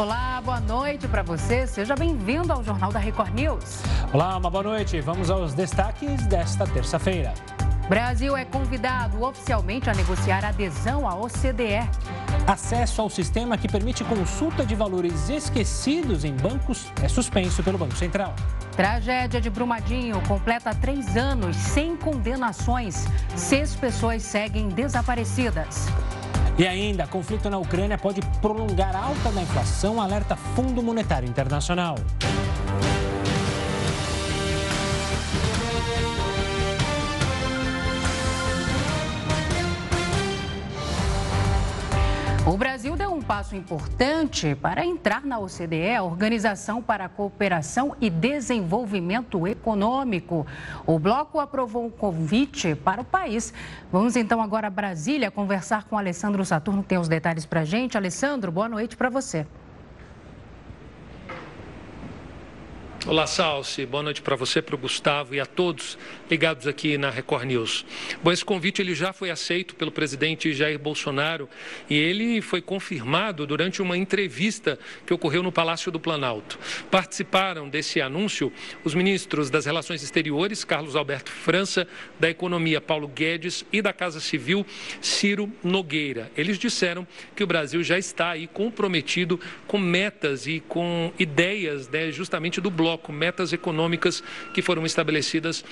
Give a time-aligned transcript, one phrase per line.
[0.00, 1.66] Olá, boa noite para você.
[1.66, 3.82] Seja bem-vindo ao Jornal da Record News.
[4.14, 4.98] Olá, uma boa noite.
[4.98, 7.34] Vamos aos destaques desta terça-feira.
[7.86, 11.86] Brasil é convidado oficialmente a negociar adesão à OCDE.
[12.46, 17.94] Acesso ao sistema que permite consulta de valores esquecidos em bancos é suspenso pelo Banco
[17.94, 18.34] Central.
[18.74, 23.04] Tragédia de Brumadinho completa três anos sem condenações.
[23.36, 25.88] Seis pessoas seguem desaparecidas.
[26.58, 31.96] E ainda, conflito na Ucrânia pode prolongar a alta da inflação, alerta Fundo Monetário Internacional.
[42.46, 42.79] O Brasil
[43.40, 50.46] passo importante para entrar na OCDE, a Organização para a Cooperação e Desenvolvimento Econômico.
[50.86, 53.54] O bloco aprovou um convite para o país.
[53.90, 57.64] Vamos então agora a Brasília conversar com Alessandro Saturno, que tem os detalhes para a
[57.64, 57.96] gente.
[57.96, 59.46] Alessandro, boa noite para você.
[63.06, 63.86] Olá, Salsi.
[63.86, 65.96] Boa noite para você, para o Gustavo e a todos
[66.30, 67.84] ligados aqui na Record News.
[68.22, 71.48] Bom, esse convite ele já foi aceito pelo presidente Jair Bolsonaro
[71.88, 76.58] e ele foi confirmado durante uma entrevista que ocorreu no Palácio do Planalto.
[76.90, 78.52] Participaram desse anúncio
[78.84, 81.86] os ministros das Relações Exteriores, Carlos Alberto França,
[82.20, 84.64] da Economia, Paulo Guedes e da Casa Civil,
[85.00, 86.30] Ciro Nogueira.
[86.36, 92.12] Eles disseram que o Brasil já está aí comprometido com metas e com ideias né,
[92.12, 94.22] justamente do bloco metas econômicas
[94.54, 95.64] que foram estabelecidas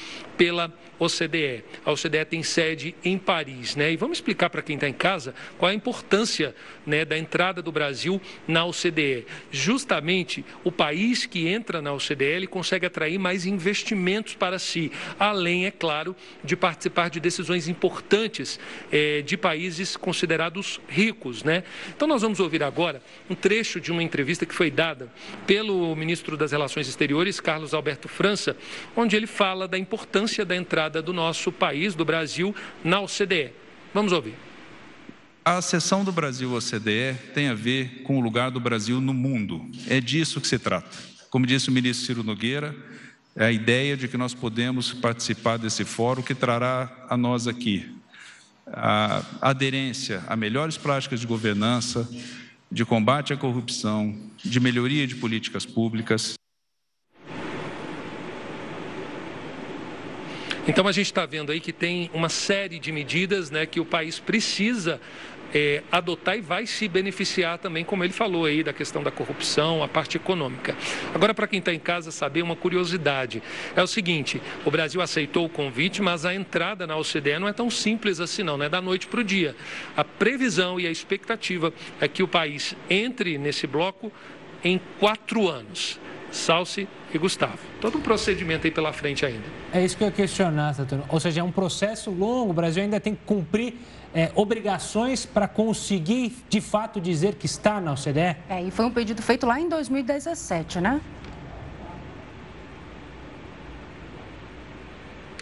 [0.49, 1.63] pela OCDE.
[1.85, 3.93] A OCDE tem sede em Paris, né?
[3.93, 6.55] E vamos explicar para quem está em casa qual a importância
[6.87, 9.27] né, da entrada do Brasil na OCDE.
[9.53, 15.71] Justamente o país que entra na OCDE consegue atrair mais investimentos para si, além, é
[15.71, 18.59] claro, de participar de decisões importantes
[18.91, 21.63] eh, de países considerados ricos, né?
[21.95, 25.13] Então nós vamos ouvir agora um trecho de uma entrevista que foi dada
[25.47, 28.57] pelo ministro das Relações Exteriores, Carlos Alberto França,
[28.97, 32.55] onde ele fala da importância da entrada do nosso país, do Brasil,
[32.85, 33.53] na OCDE.
[33.93, 34.35] Vamos ouvir.
[35.45, 39.15] A acessão do Brasil à OCDE tem a ver com o lugar do Brasil no
[39.15, 39.67] mundo.
[39.89, 40.97] É disso que se trata.
[41.31, 42.75] Como disse o ministro Ciro Nogueira,
[43.35, 47.99] é a ideia de que nós podemos participar desse fórum que trará a nós aqui
[48.73, 52.09] a aderência a melhores práticas de governança,
[52.71, 54.15] de combate à corrupção,
[54.45, 56.35] de melhoria de políticas públicas.
[60.69, 63.87] Então a gente está vendo aí que tem uma série de medidas né, que o
[63.87, 65.01] país precisa
[65.55, 69.83] é, adotar e vai se beneficiar também, como ele falou aí, da questão da corrupção,
[69.83, 70.77] a parte econômica.
[71.15, 73.43] Agora, para quem está em casa saber, uma curiosidade:
[73.75, 77.53] é o seguinte, o Brasil aceitou o convite, mas a entrada na OCDE não é
[77.55, 79.57] tão simples assim, não, é da noite para o dia.
[79.97, 84.13] A previsão e a expectativa é que o país entre nesse bloco
[84.63, 85.99] em quatro anos.
[86.31, 87.59] Salsi e Gustavo.
[87.81, 89.45] Todo um procedimento aí pela frente ainda.
[89.73, 91.05] É isso que eu ia questionar, Saturno.
[91.09, 93.75] Ou seja, é um processo longo, o Brasil ainda tem que cumprir
[94.15, 98.37] é, obrigações para conseguir, de fato, dizer que está na OCDE?
[98.49, 101.01] É, e foi um pedido feito lá em 2017, né?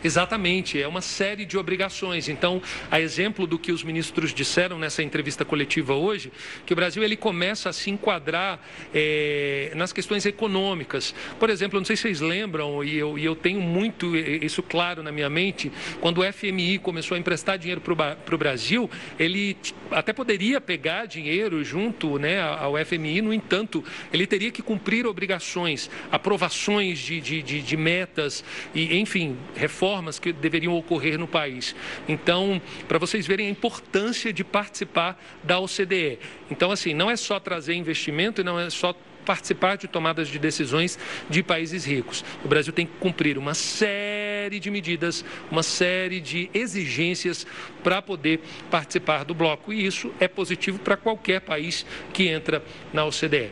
[0.06, 2.28] Exatamente, é uma série de obrigações.
[2.28, 2.62] Então,
[2.92, 6.30] a exemplo do que os ministros disseram nessa entrevista coletiva hoje,
[6.64, 8.60] que o Brasil ele começa a se enquadrar
[8.94, 11.12] é, nas questões econômicas.
[11.40, 15.02] Por exemplo, não sei se vocês lembram, e eu, e eu tenho muito isso claro
[15.02, 19.56] na minha mente, quando o FMI começou a emprestar dinheiro para o Brasil, ele
[19.90, 25.90] até poderia pegar dinheiro junto né, ao FMI, no entanto, ele teria que cumprir obrigações,
[26.12, 31.74] aprovações de, de, de, de metas, e, enfim, reformas reformas que deveriam ocorrer no país.
[32.06, 36.18] Então, para vocês verem a importância de participar da OCDE.
[36.50, 40.38] Então, assim, não é só trazer investimento e não é só participar de tomadas de
[40.38, 40.98] decisões
[41.28, 42.24] de países ricos.
[42.44, 47.44] O Brasil tem que cumprir uma série de medidas, uma série de exigências
[47.82, 48.40] para poder
[48.70, 49.72] participar do bloco.
[49.72, 53.50] E isso é positivo para qualquer país que entra na OCDE.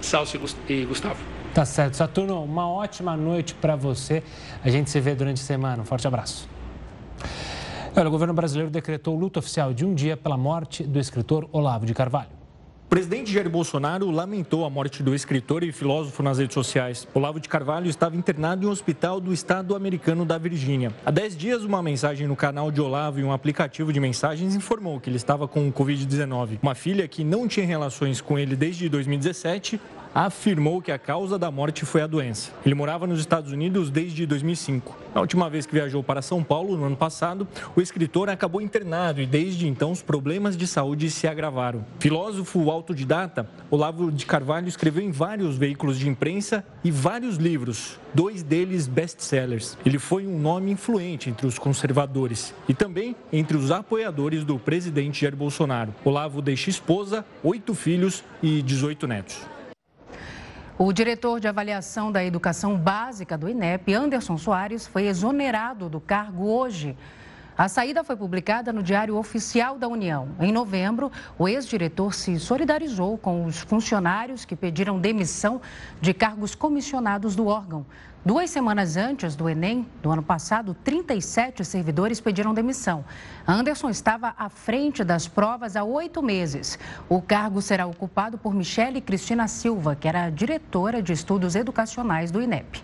[0.00, 1.41] Salso e Gustavo.
[1.54, 1.98] Tá certo.
[1.98, 4.22] Saturno, uma ótima noite para você.
[4.64, 5.82] A gente se vê durante a semana.
[5.82, 6.48] Um forte abraço.
[7.94, 11.84] Olha, o governo brasileiro decretou luto oficial de um dia pela morte do escritor Olavo
[11.84, 12.30] de Carvalho.
[12.86, 17.06] O presidente Jair Bolsonaro lamentou a morte do escritor e filósofo nas redes sociais.
[17.14, 20.90] Olavo de Carvalho estava internado em um hospital do estado americano da Virgínia.
[21.04, 25.00] Há 10 dias, uma mensagem no canal de Olavo e um aplicativo de mensagens informou
[25.00, 26.60] que ele estava com o Covid-19.
[26.62, 29.78] Uma filha que não tinha relações com ele desde 2017
[30.14, 32.50] afirmou que a causa da morte foi a doença.
[32.64, 34.96] Ele morava nos Estados Unidos desde 2005.
[35.14, 39.20] Na última vez que viajou para São Paulo, no ano passado, o escritor acabou internado
[39.20, 41.84] e desde então os problemas de saúde se agravaram.
[41.98, 48.42] Filósofo autodidata, Olavo de Carvalho escreveu em vários veículos de imprensa e vários livros, dois
[48.42, 49.76] deles best-sellers.
[49.84, 55.22] Ele foi um nome influente entre os conservadores e também entre os apoiadores do presidente
[55.22, 55.94] Jair Bolsonaro.
[56.04, 59.61] Olavo deixa esposa, oito filhos e 18 netos.
[60.84, 66.48] O diretor de avaliação da educação básica do INEP, Anderson Soares, foi exonerado do cargo
[66.48, 66.96] hoje.
[67.56, 70.30] A saída foi publicada no Diário Oficial da União.
[70.40, 75.60] Em novembro, o ex-diretor se solidarizou com os funcionários que pediram demissão
[76.00, 77.86] de cargos comissionados do órgão.
[78.24, 83.04] Duas semanas antes do Enem, do ano passado, 37 servidores pediram demissão.
[83.44, 86.78] Anderson estava à frente das provas há oito meses.
[87.08, 92.40] O cargo será ocupado por Michele Cristina Silva, que era diretora de estudos educacionais do
[92.40, 92.80] INEP.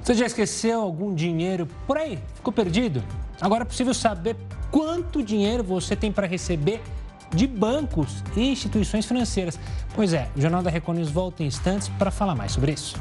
[0.00, 2.20] Você já esqueceu algum dinheiro por aí?
[2.36, 3.02] Ficou perdido?
[3.40, 4.36] Agora é possível saber
[4.70, 6.80] quanto dinheiro você tem para receber
[7.34, 9.58] de bancos e instituições financeiras.
[9.96, 12.96] Pois é, o Jornal da Record News volta em instantes para falar mais sobre isso.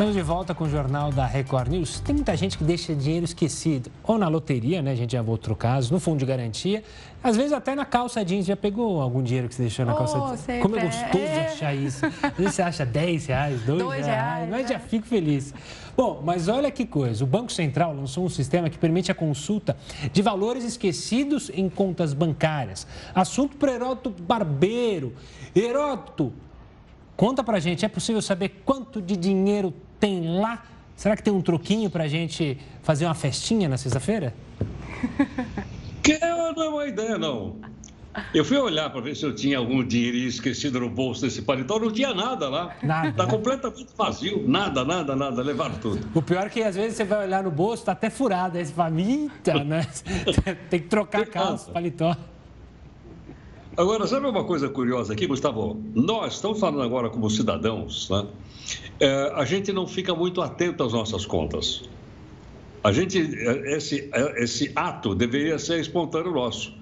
[0.00, 2.00] Estamos de volta com o Jornal da Record News.
[2.00, 4.92] Tem muita gente que deixa dinheiro esquecido, ou na loteria, né?
[4.92, 6.82] A gente já viu outro caso, no fundo de garantia,
[7.22, 8.46] às vezes até na calça jeans.
[8.46, 10.62] Já pegou algum dinheiro que você deixou na oh, calça jeans?
[10.62, 11.46] Como é gostoso é.
[11.48, 12.06] achar isso.
[12.06, 14.78] Às vezes você acha 10 reais, 2 reais, reais, mas já é.
[14.78, 15.52] fico feliz.
[15.94, 17.22] Bom, mas olha que coisa.
[17.22, 19.76] O Banco Central lançou um sistema que permite a consulta
[20.10, 22.86] de valores esquecidos em contas bancárias.
[23.14, 25.12] Assunto para Heródoto Barbeiro.
[25.54, 26.32] Heródoto,
[27.18, 30.64] conta pra gente, é possível saber quanto de dinheiro tem lá?
[30.96, 34.34] Será que tem um troquinho para a gente fazer uma festinha na sexta-feira?
[36.02, 37.56] Que não é uma ideia, não.
[38.34, 41.78] Eu fui olhar para ver se eu tinha algum dinheiro esquecido no bolso desse paletó,
[41.78, 42.74] não tinha nada lá.
[42.82, 43.08] Nada.
[43.08, 43.30] Está né?
[43.30, 46.08] completamente vazio, nada, nada, nada, levaram tudo.
[46.14, 48.64] O pior é que às vezes você vai olhar no bolso, está até furado, aí
[48.64, 49.86] você fala, né?
[50.68, 52.16] Tem que trocar a calça, paletó.
[53.76, 55.80] Agora, sabe uma coisa curiosa aqui, Gustavo?
[55.94, 58.26] Nós estamos falando agora como cidadãos, né?
[58.98, 61.82] É, a gente não fica muito atento às nossas contas.
[62.82, 66.80] A gente, é, esse, é, esse ato deveria ser espontâneo nosso.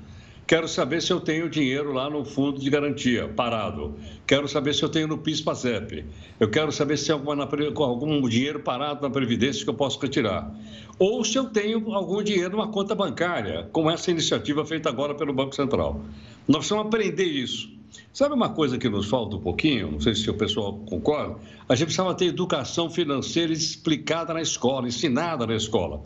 [0.48, 3.96] Quero saber se eu tenho dinheiro lá no fundo de garantia, parado.
[4.26, 6.06] Quero saber se eu tenho no PIS-PASEP.
[6.40, 10.50] Eu quero saber se tem algum dinheiro parado na Previdência que eu posso retirar.
[10.98, 15.34] Ou se eu tenho algum dinheiro numa conta bancária, como essa iniciativa feita agora pelo
[15.34, 16.00] Banco Central.
[16.46, 17.77] Nós precisamos aprender isso.
[18.12, 19.92] Sabe uma coisa que nos falta um pouquinho?
[19.92, 21.36] Não sei se o pessoal concorda.
[21.68, 26.02] A gente precisava ter educação financeira explicada na escola, ensinada na escola.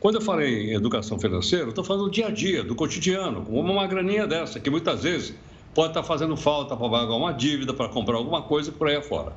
[0.00, 3.72] Quando eu falei em educação financeira, estou falando do dia a dia, do cotidiano, como
[3.72, 5.34] uma graninha dessa, que muitas vezes
[5.74, 9.32] pode estar fazendo falta para pagar uma dívida, para comprar alguma coisa por aí afora.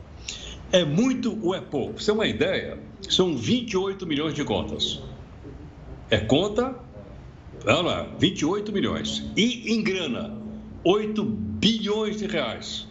[0.72, 1.94] É muito ou é pouco?
[1.94, 2.78] Para você ter uma ideia,
[3.10, 5.02] são 28 milhões de contas.
[6.10, 6.76] É conta,
[7.66, 9.24] olha lá, 28 milhões.
[9.38, 10.36] E em grana,
[10.84, 12.88] 8 bilhões de reais.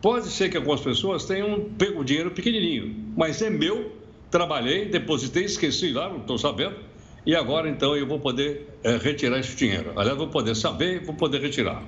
[0.00, 3.92] Pode ser que algumas pessoas tenham pego o dinheiro pequenininho, mas é meu
[4.30, 6.76] trabalhei, depositei, esqueci lá, não estou sabendo.
[7.24, 9.92] E agora, então, eu vou poder é, retirar esse dinheiro.
[9.96, 11.82] Aliás, vou poder saber e vou poder retirar.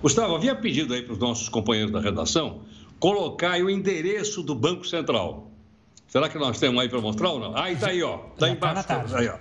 [0.00, 2.60] Gustavo, havia pedido aí para os nossos companheiros da redação
[3.00, 5.50] colocar aí o endereço do Banco Central.
[6.06, 7.56] Será que nós temos aí para mostrar ou não?
[7.56, 8.20] Ah, está aí, ó.
[8.34, 8.86] Está embaixo.
[8.86, 9.36] Tá aí, ó.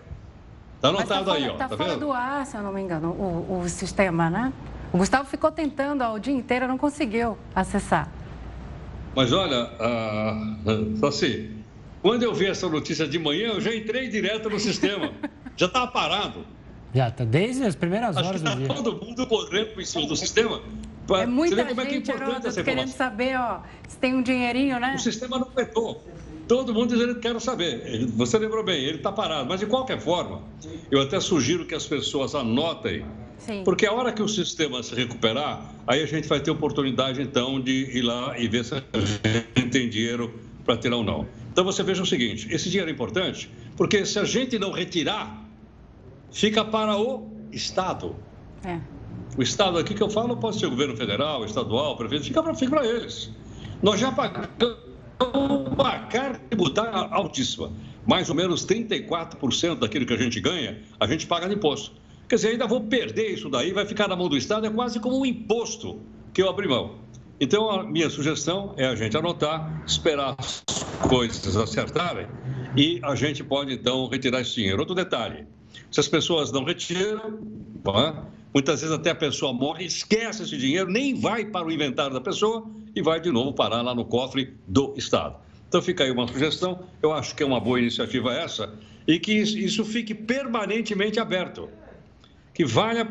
[0.75, 1.53] Está anotado tá aí, ó.
[1.53, 1.99] Está tá fora vendo?
[1.99, 4.51] do ar, se eu não me engano, o, o sistema, né?
[4.93, 8.11] O Gustavo ficou tentando ó, o dia inteiro, não conseguiu acessar.
[9.15, 11.49] Mas olha, uh, assim,
[11.99, 15.11] quando eu vi essa notícia de manhã, eu já entrei direto no sistema.
[15.57, 16.45] já estava parado.
[16.93, 18.67] Já está desde as primeiras Acho horas que tá do dia.
[18.67, 20.61] todo mundo correndo por cima do sistema.
[21.09, 24.21] É muita gente, como é que é importante essa querendo saber ó, se tem um
[24.21, 24.93] dinheirinho, né?
[24.95, 26.03] O sistema não afetou.
[26.47, 28.05] Todo mundo dizendo que quer saber.
[28.15, 29.47] Você lembrou bem, ele está parado.
[29.49, 30.43] Mas, de qualquer forma,
[30.91, 33.03] eu até sugiro que as pessoas anotem.
[33.45, 33.63] Sim.
[33.63, 37.59] Porque a hora que o sistema se recuperar, aí a gente vai ter oportunidade, então,
[37.59, 40.33] de ir lá e ver se a gente tem dinheiro
[40.63, 41.27] para tirar ou não.
[41.51, 45.45] Então você veja o seguinte: esse dinheiro é importante, porque se a gente não retirar,
[46.31, 48.15] fica para o Estado.
[48.63, 48.79] É.
[49.37, 52.85] O Estado aqui que eu falo pode ser o governo federal, estadual, prefeito, fica para
[52.85, 53.29] eles.
[53.81, 54.77] Nós já pagamos
[55.71, 57.71] uma carga tributária altíssima.
[58.05, 62.02] Mais ou menos 34% daquilo que a gente ganha, a gente paga de imposto.
[62.33, 64.99] Quer dizer, ainda vou perder isso daí, vai ficar na mão do Estado, é quase
[64.99, 66.01] como um imposto
[66.33, 66.95] que eu abri mão.
[67.39, 70.63] Então, a minha sugestão é a gente anotar, esperar as
[71.07, 72.25] coisas acertarem
[72.75, 74.79] e a gente pode, então, retirar esse dinheiro.
[74.79, 75.45] Outro detalhe:
[75.91, 77.39] se as pessoas não retiram,
[78.51, 82.21] Muitas vezes até a pessoa morre, esquece esse dinheiro, nem vai para o inventário da
[82.21, 85.35] pessoa e vai de novo parar lá no cofre do Estado.
[85.67, 88.73] Então fica aí uma sugestão, eu acho que é uma boa iniciativa essa,
[89.07, 91.69] e que isso fique permanentemente aberto.
[92.53, 93.07] Que valha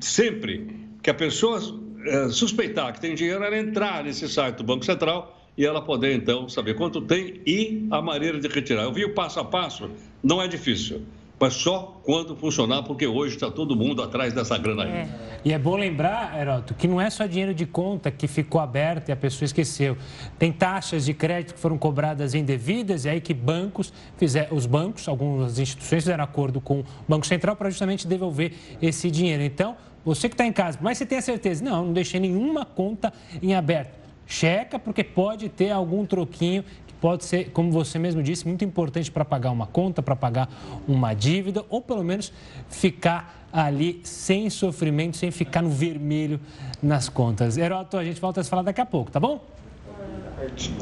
[0.00, 1.60] sempre que a pessoa
[2.06, 6.14] é, suspeitar que tem dinheiro, ela entrar nesse site do Banco Central e ela poder
[6.14, 8.84] então saber quanto tem e a maneira de retirar.
[8.84, 9.90] Eu vi o passo a passo,
[10.22, 11.02] não é difícil
[11.40, 14.90] mas só quando funcionar, porque hoje está todo mundo atrás dessa grana aí.
[14.90, 15.08] É.
[15.42, 19.08] E é bom lembrar, Heroto, que não é só dinheiro de conta que ficou aberto
[19.08, 19.96] e a pessoa esqueceu.
[20.38, 25.08] Tem taxas de crédito que foram cobradas indevidas e aí que bancos fizeram, os bancos,
[25.08, 29.42] algumas instituições fizeram acordo com o Banco Central para justamente devolver esse dinheiro.
[29.42, 32.66] Então, você que está em casa, mas você tem a certeza, não, não deixei nenhuma
[32.66, 33.10] conta
[33.42, 33.98] em aberto.
[34.26, 36.64] Checa, porque pode ter algum troquinho
[37.00, 40.48] pode ser, como você mesmo disse, muito importante para pagar uma conta, para pagar
[40.86, 42.32] uma dívida, ou pelo menos
[42.68, 46.40] ficar ali sem sofrimento, sem ficar no vermelho
[46.82, 47.56] nas contas.
[47.56, 49.44] Heroto, a gente volta a se falar daqui a pouco, tá bom?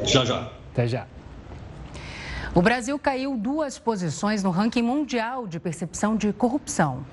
[0.03, 0.51] Já, já.
[0.71, 1.07] Até já.
[2.53, 7.05] O Brasil caiu duas posições no ranking mundial de percepção de corrupção.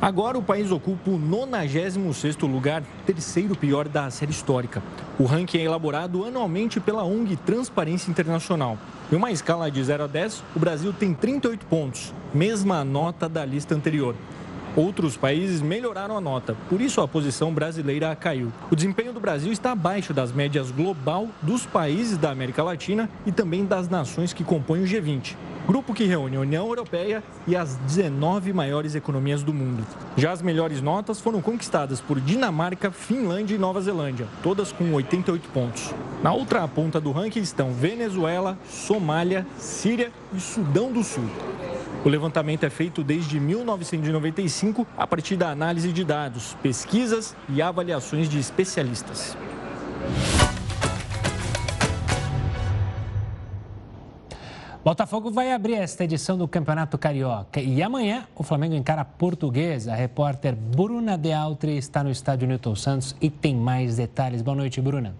[0.00, 4.80] Agora o país ocupa o 96º lugar, terceiro pior da série histórica.
[5.18, 8.78] O ranking é elaborado anualmente pela ONG Transparência Internacional.
[9.10, 13.44] Em uma escala de 0 a 10, o Brasil tem 38 pontos, mesma nota da
[13.44, 14.14] lista anterior.
[14.76, 18.52] Outros países melhoraram a nota, por isso a posição brasileira caiu.
[18.70, 23.32] O desempenho do Brasil está abaixo das médias global dos países da América Latina e
[23.32, 25.34] também das nações que compõem o G20
[25.68, 29.86] grupo que reúne a União Europeia e as 19 maiores economias do mundo.
[30.16, 35.46] Já as melhores notas foram conquistadas por Dinamarca, Finlândia e Nova Zelândia, todas com 88
[35.50, 35.94] pontos.
[36.22, 41.28] Na outra ponta do ranking estão Venezuela, Somália, Síria e Sudão do Sul.
[42.02, 48.26] O levantamento é feito desde 1995 a partir da análise de dados, pesquisas e avaliações
[48.26, 49.36] de especialistas.
[54.84, 59.92] Botafogo vai abrir esta edição do Campeonato Carioca e amanhã o Flamengo encara a Portuguesa.
[59.92, 64.40] A repórter Bruna De Altri está no estádio Newton Santos e tem mais detalhes.
[64.40, 65.16] Boa noite, Bruna.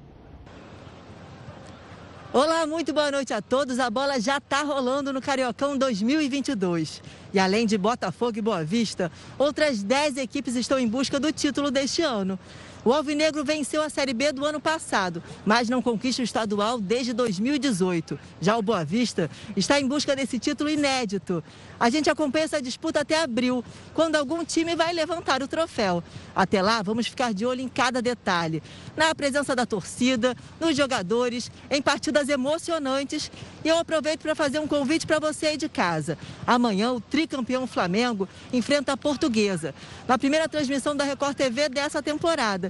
[2.32, 3.80] Olá, muito boa noite a todos.
[3.80, 7.02] A bola já está rolando no Cariocão 2022.
[7.34, 11.70] E além de Botafogo e Boa Vista, outras 10 equipes estão em busca do título
[11.70, 12.38] deste ano.
[12.84, 17.12] O Alvinegro venceu a Série B do ano passado, mas não conquista o estadual desde
[17.12, 18.18] 2018.
[18.40, 21.42] Já o Boa Vista está em busca desse título inédito.
[21.78, 26.02] A gente acompanha essa disputa até abril, quando algum time vai levantar o troféu.
[26.34, 28.62] Até lá, vamos ficar de olho em cada detalhe.
[28.96, 33.30] Na presença da torcida, nos jogadores, em partidas emocionantes.
[33.64, 36.18] E eu aproveito para fazer um convite para você aí de casa.
[36.46, 39.74] Amanhã, o tricampeão Flamengo enfrenta a Portuguesa,
[40.06, 42.67] na primeira transmissão da Record TV dessa temporada.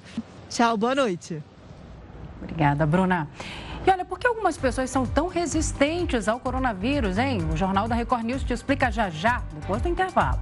[0.49, 1.43] Tchau, boa noite.
[2.40, 3.28] Obrigada, Bruna.
[3.87, 7.40] E olha, por que algumas pessoas são tão resistentes ao coronavírus, hein?
[7.52, 10.38] O Jornal da Record News te explica já já, depois do intervalo.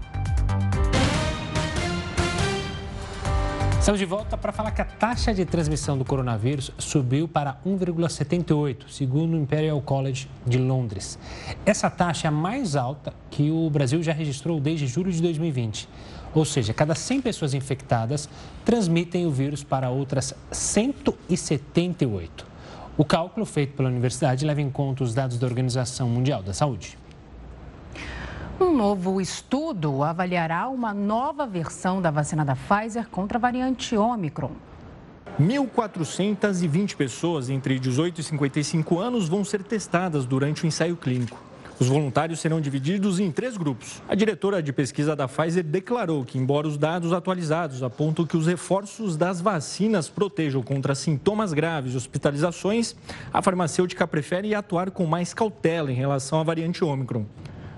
[3.86, 8.88] Estamos de volta para falar que a taxa de transmissão do coronavírus subiu para 1,78,
[8.88, 11.16] segundo o Imperial College de Londres.
[11.64, 15.88] Essa taxa é a mais alta que o Brasil já registrou desde julho de 2020.
[16.34, 18.28] Ou seja, cada 100 pessoas infectadas
[18.66, 22.44] transmitem o vírus para outras 178.
[22.98, 26.98] O cálculo feito pela universidade leva em conta os dados da Organização Mundial da Saúde.
[28.60, 34.50] Um novo estudo avaliará uma nova versão da vacina da Pfizer contra a variante Omicron.
[35.40, 41.38] 1.420 pessoas entre 18 e 55 anos vão ser testadas durante o ensaio clínico.
[41.78, 44.00] Os voluntários serão divididos em três grupos.
[44.08, 48.46] A diretora de pesquisa da Pfizer declarou que, embora os dados atualizados apontam que os
[48.46, 52.96] reforços das vacinas protejam contra sintomas graves e hospitalizações,
[53.30, 57.26] a farmacêutica prefere atuar com mais cautela em relação à variante Ômicron.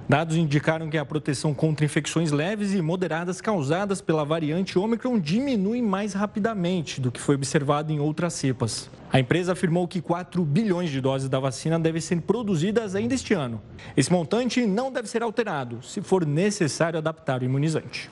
[0.08, 5.82] Dados indicaram que a proteção contra infecções leves e moderadas causadas pela variante Ômicron diminui
[5.82, 8.88] mais rapidamente do que foi observado em outras cepas.
[9.12, 13.34] A empresa afirmou que 4 bilhões de doses da vacina devem ser produzidas ainda este
[13.34, 13.60] ano.
[13.94, 18.10] Esse montante não deve ser alterado se for necessário adaptar o imunizante.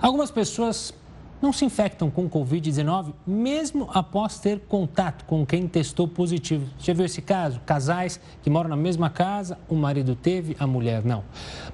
[0.00, 0.94] Algumas pessoas
[1.40, 6.66] não se infectam com Covid-19 mesmo após ter contato com quem testou positivo.
[6.78, 7.60] Já viu esse caso?
[7.66, 11.24] Casais que moram na mesma casa, o marido teve, a mulher não.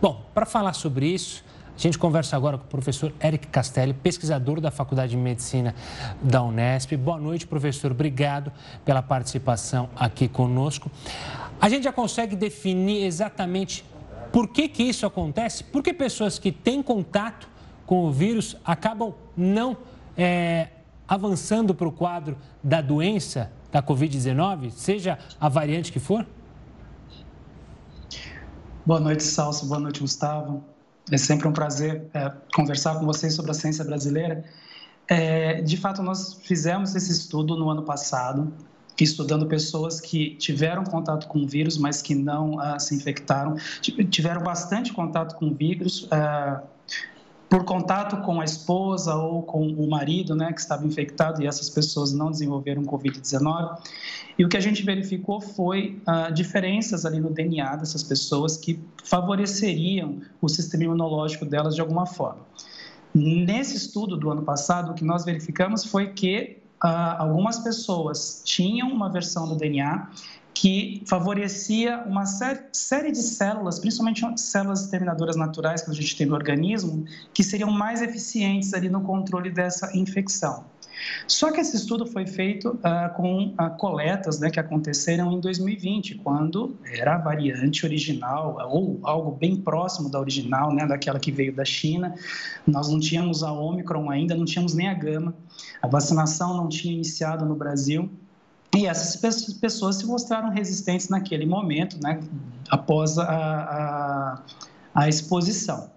[0.00, 1.44] Bom, para falar sobre isso,
[1.76, 5.74] a gente conversa agora com o professor Eric Castelli, pesquisador da Faculdade de Medicina
[6.20, 6.94] da Unesp.
[6.96, 7.92] Boa noite, professor.
[7.92, 8.52] Obrigado
[8.84, 10.90] pela participação aqui conosco.
[11.58, 13.84] A gente já consegue definir exatamente
[14.32, 15.64] por que, que isso acontece?
[15.64, 17.48] Por que pessoas que têm contato
[17.90, 19.76] com o vírus acabam não
[20.16, 20.68] é,
[21.08, 26.24] avançando para o quadro da doença da Covid-19, seja a variante que for?
[28.86, 29.66] Boa noite, Salso.
[29.66, 30.62] Boa noite, Gustavo.
[31.10, 34.44] É sempre um prazer é, conversar com vocês sobre a ciência brasileira.
[35.08, 38.52] É, de fato, nós fizemos esse estudo no ano passado,
[39.00, 43.56] estudando pessoas que tiveram contato com o vírus, mas que não uh, se infectaram,
[44.10, 46.04] tiveram bastante contato com o vírus.
[46.04, 46.62] Uh,
[47.50, 51.68] por contato com a esposa ou com o marido, né, que estava infectado e essas
[51.68, 53.76] pessoas não desenvolveram Covid-19.
[54.38, 58.78] E o que a gente verificou foi ah, diferenças ali no DNA dessas pessoas que
[59.02, 62.42] favoreceriam o sistema imunológico delas de alguma forma.
[63.12, 68.88] Nesse estudo do ano passado, o que nós verificamos foi que ah, algumas pessoas tinham
[68.92, 70.08] uma versão do DNA
[70.60, 76.34] que favorecia uma série de células, principalmente células determinadoras naturais que a gente tem no
[76.34, 80.66] organismo, que seriam mais eficientes ali no controle dessa infecção.
[81.26, 86.16] Só que esse estudo foi feito uh, com uh, coletas né, que aconteceram em 2020,
[86.16, 91.54] quando era a variante original, ou algo bem próximo da original, né, daquela que veio
[91.54, 92.14] da China.
[92.66, 95.34] Nós não tínhamos a Omicron ainda, não tínhamos nem a Gama.
[95.80, 98.10] A vacinação não tinha iniciado no Brasil.
[98.76, 99.16] E essas
[99.54, 102.22] pessoas se mostraram resistentes naquele momento, né,
[102.70, 104.42] após a, a,
[104.94, 105.90] a exposição.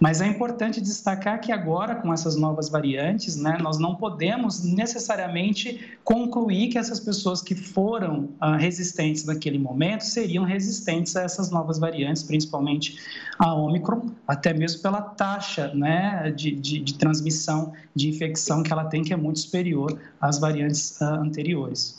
[0.00, 5.98] Mas é importante destacar que agora, com essas novas variantes, né, nós não podemos necessariamente
[6.04, 11.78] concluir que essas pessoas que foram ah, resistentes naquele momento seriam resistentes a essas novas
[11.78, 12.96] variantes, principalmente
[13.38, 18.84] a Omicron, até mesmo pela taxa né, de, de, de transmissão de infecção que ela
[18.84, 21.97] tem, que é muito superior às variantes ah, anteriores.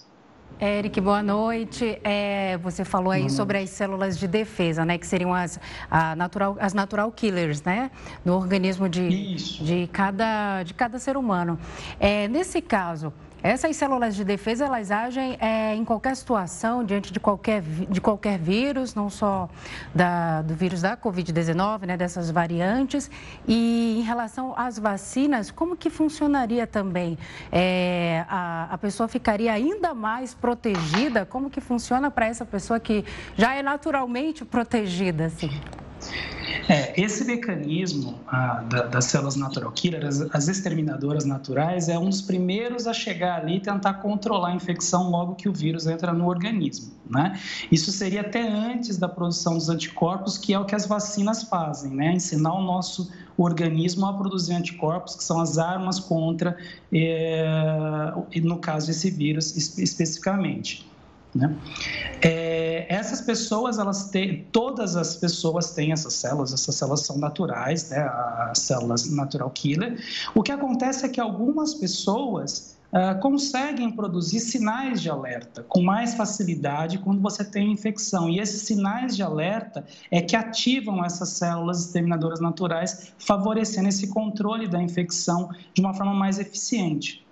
[0.62, 2.02] Eric, boa noite.
[2.04, 4.98] É, você falou aí sobre as células de defesa, né?
[4.98, 5.58] Que seriam as,
[6.18, 7.90] natural, as natural killers, né?
[8.26, 11.58] No organismo de, de, cada, de cada ser humano.
[11.98, 17.20] É, nesse caso, essas células de defesa, elas agem é, em qualquer situação, diante de
[17.20, 19.50] qualquer, de qualquer vírus, não só
[19.94, 23.10] da, do vírus da Covid-19, né, dessas variantes.
[23.48, 27.18] E em relação às vacinas, como que funcionaria também?
[27.52, 31.26] É, a, a pessoa ficaria ainda mais protegida?
[31.26, 35.50] Como que funciona para essa pessoa que já é naturalmente protegida, assim?
[36.68, 42.10] É, esse mecanismo ah, da, das células natural killer, as, as, exterminadoras naturais, é um
[42.10, 46.14] dos primeiros a chegar ali e tentar controlar a infecção logo que o vírus entra
[46.14, 46.92] no organismo.
[47.10, 47.40] Né?
[47.72, 51.92] Isso seria até antes da produção dos anticorpos, que é o que as vacinas fazem,
[51.92, 52.14] né?
[52.14, 56.58] ensinar o nosso organismo a produzir anticorpos, que são as armas contra,
[56.94, 58.12] é,
[58.44, 60.88] no caso, esse vírus especificamente.
[61.34, 61.56] Né?
[62.22, 62.49] É,
[62.90, 68.00] essas pessoas, elas têm, todas as pessoas têm essas células, essas células são naturais, né?
[68.50, 70.00] as células natural killer.
[70.36, 76.16] O que acontece é que algumas pessoas uh, conseguem produzir sinais de alerta com mais
[76.16, 78.30] facilidade quando você tem infecção.
[78.30, 84.68] E esses sinais de alerta é que ativam essas células exterminadoras naturais, favorecendo esse controle
[84.68, 87.29] da infecção de uma forma mais eficiente.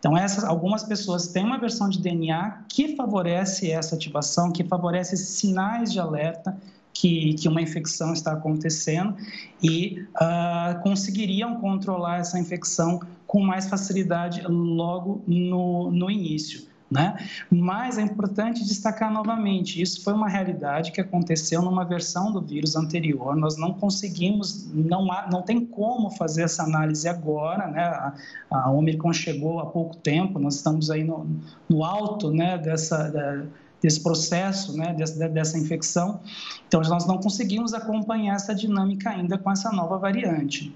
[0.00, 5.14] Então, essas, algumas pessoas têm uma versão de DNA que favorece essa ativação, que favorece
[5.14, 6.56] sinais de alerta
[6.92, 9.14] que, que uma infecção está acontecendo
[9.62, 16.69] e uh, conseguiriam controlar essa infecção com mais facilidade logo no, no início.
[16.90, 17.16] Né?
[17.48, 22.74] Mas é importante destacar novamente, isso foi uma realidade que aconteceu numa versão do vírus
[22.74, 23.36] anterior.
[23.36, 27.84] Nós não conseguimos, não, há, não tem como fazer essa análise agora, né?
[27.84, 28.12] A,
[28.50, 31.28] a Omicron chegou há pouco tempo, nós estamos aí no,
[31.68, 32.58] no alto, né?
[32.58, 33.44] Dessa da,
[33.80, 34.92] desse processo, né?
[34.92, 36.18] Dessa, dessa infecção.
[36.66, 40.74] Então nós não conseguimos acompanhar essa dinâmica ainda com essa nova variante.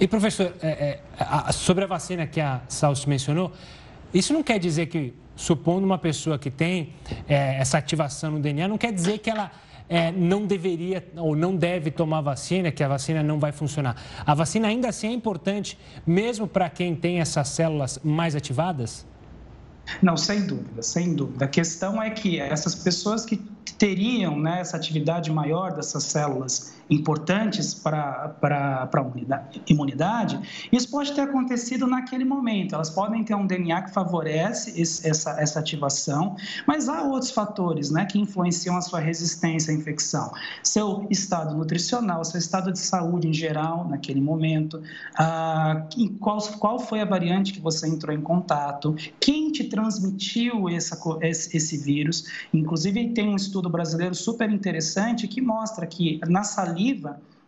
[0.00, 3.52] E professor, é, é, sobre a vacina que a Salso mencionou,
[4.12, 6.94] isso não quer dizer que, supondo uma pessoa que tem
[7.28, 9.50] é, essa ativação no DNA, não quer dizer que ela
[9.88, 13.96] é, não deveria ou não deve tomar vacina, que a vacina não vai funcionar.
[14.24, 19.04] A vacina ainda assim é importante, mesmo para quem tem essas células mais ativadas?
[20.00, 21.44] Não, sem dúvida, sem dúvida.
[21.44, 23.36] A questão é que essas pessoas que
[23.76, 28.90] teriam né, essa atividade maior dessas células importantes para a
[29.68, 32.74] imunidade, isso pode ter acontecido naquele momento.
[32.74, 37.90] Elas podem ter um DNA que favorece esse, essa, essa ativação, mas há outros fatores
[37.90, 40.32] né, que influenciam a sua resistência à infecção.
[40.64, 44.82] Seu estado nutricional, seu estado de saúde em geral naquele momento,
[45.16, 45.86] ah,
[46.18, 51.56] qual, qual foi a variante que você entrou em contato, quem te transmitiu essa, esse,
[51.56, 52.24] esse vírus.
[52.52, 56.79] Inclusive, tem um estudo brasileiro super interessante que mostra que na saliva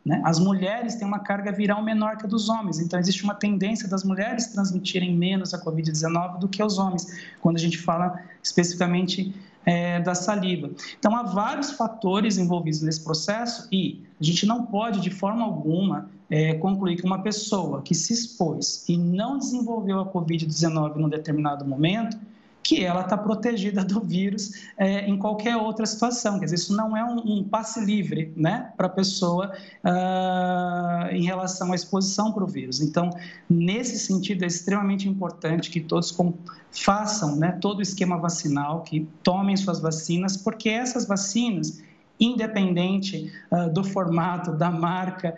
[0.04, 0.20] Né?
[0.24, 3.88] As mulheres têm uma carga viral menor que a dos homens, então existe uma tendência
[3.88, 7.06] das mulheres transmitirem menos a Covid-19 do que os homens,
[7.40, 9.32] quando a gente fala especificamente
[9.64, 10.70] é, da saliva.
[10.98, 16.10] Então, há vários fatores envolvidos nesse processo e a gente não pode, de forma alguma,
[16.28, 21.64] é, concluir que uma pessoa que se expôs e não desenvolveu a Covid-19 num determinado
[21.64, 22.18] momento
[22.62, 26.38] que ela está protegida do vírus é, em qualquer outra situação.
[26.38, 29.53] Quer dizer, isso não é um, um passe livre né, para a pessoa
[29.85, 32.81] uh, em relação à exposição para o vírus.
[32.81, 33.11] Então,
[33.51, 36.35] nesse sentido, é extremamente importante que todos com,
[36.70, 41.83] façam né, todo o esquema vacinal, que tomem suas vacinas, porque essas vacinas,
[42.20, 45.35] independente uh, do formato, da marca,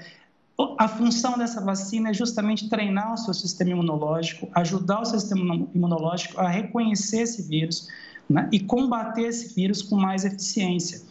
[0.78, 6.40] a função dessa vacina é justamente treinar o seu sistema imunológico, ajudar o sistema imunológico
[6.40, 7.88] a reconhecer esse vírus
[8.28, 11.02] né, e combater esse vírus com mais eficiência.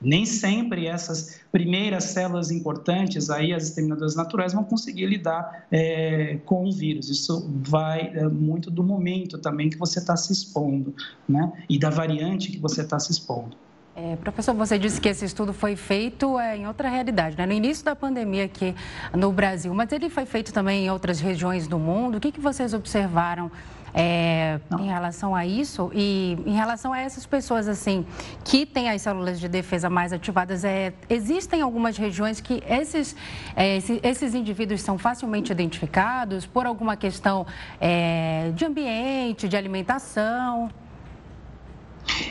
[0.00, 6.68] Nem sempre essas primeiras células importantes, aí as exterminadoras naturais, vão conseguir lidar é, com
[6.68, 7.08] o vírus.
[7.08, 10.94] Isso vai é, muito do momento também que você está se expondo,
[11.28, 11.52] né?
[11.68, 13.56] E da variante que você está se expondo.
[14.00, 17.44] É, professor, você disse que esse estudo foi feito é, em outra realidade, né?
[17.44, 18.72] no início da pandemia aqui
[19.12, 22.16] no Brasil, mas ele foi feito também em outras regiões do mundo.
[22.18, 23.50] O que, que vocês observaram
[23.92, 28.06] é, em relação a isso e em relação a essas pessoas assim
[28.44, 30.64] que têm as células de defesa mais ativadas?
[30.64, 33.16] É, existem algumas regiões que esses,
[33.56, 37.44] é, esses, esses, indivíduos são facilmente identificados por alguma questão
[37.80, 40.70] é, de ambiente, de alimentação?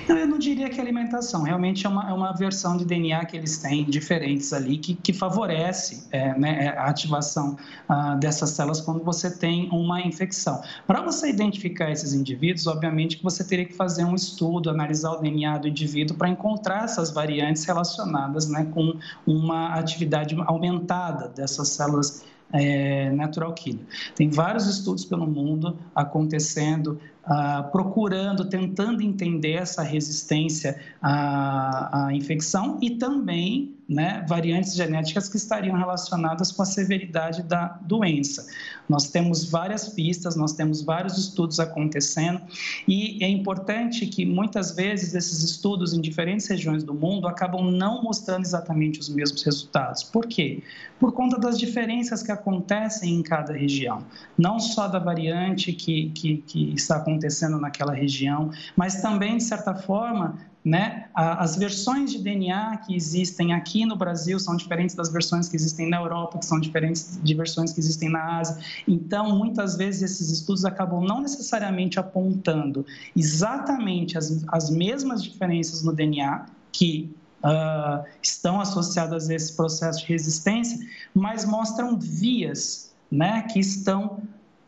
[0.08, 1.44] Não, eu não diria que é alimentação.
[1.44, 5.12] Realmente é uma, é uma versão de DNA que eles têm diferentes ali que, que
[5.12, 7.58] favorece é, né, é, a ativação
[7.90, 10.62] ah, dessas células quando você tem uma infecção.
[10.86, 15.18] Para você identificar esses indivíduos, obviamente que você teria que fazer um estudo, analisar o
[15.18, 22.24] DNA do indivíduo para encontrar essas variantes relacionadas né, com uma atividade aumentada dessas células
[22.54, 23.86] é, natural killer.
[24.16, 32.80] Tem vários estudos pelo mundo acontecendo ah, procurando, tentando entender essa resistência à, à infecção
[32.82, 38.46] e também né, variantes genéticas que estariam relacionadas com a severidade da doença.
[38.88, 42.42] Nós temos várias pistas, nós temos vários estudos acontecendo
[42.88, 48.04] e é importante que muitas vezes esses estudos em diferentes regiões do mundo acabam não
[48.04, 50.04] mostrando exatamente os mesmos resultados.
[50.04, 50.62] Por quê?
[51.00, 54.04] Por conta das diferenças que acontecem em cada região,
[54.38, 59.74] não só da variante que, que, que está acontecendo naquela região, mas também, de certa
[59.74, 61.06] forma, né?
[61.14, 65.90] As versões de DNA que existem aqui no Brasil são diferentes das versões que existem
[65.90, 68.58] na Europa, que são diferentes de versões que existem na Ásia.
[68.86, 75.94] Então, muitas vezes, esses estudos acabam não necessariamente apontando exatamente as, as mesmas diferenças no
[75.94, 80.78] DNA que uh, estão associadas a esse processo de resistência,
[81.14, 84.22] mas mostram vias né, que estão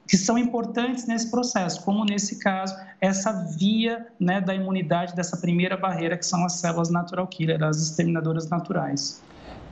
[0.10, 5.78] que são importantes nesse processo, como nesse caso, essa via né, da imunidade, dessa primeira
[5.78, 9.22] barreira, que são as células natural killer, as exterminadoras naturais.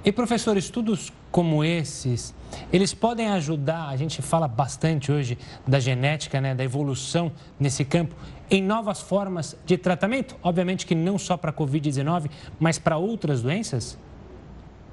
[0.05, 2.35] E, professor, estudos como esses,
[2.71, 8.15] eles podem ajudar, a gente fala bastante hoje da genética, né, da evolução nesse campo,
[8.49, 10.35] em novas formas de tratamento?
[10.43, 13.97] Obviamente que não só para a Covid-19, mas para outras doenças?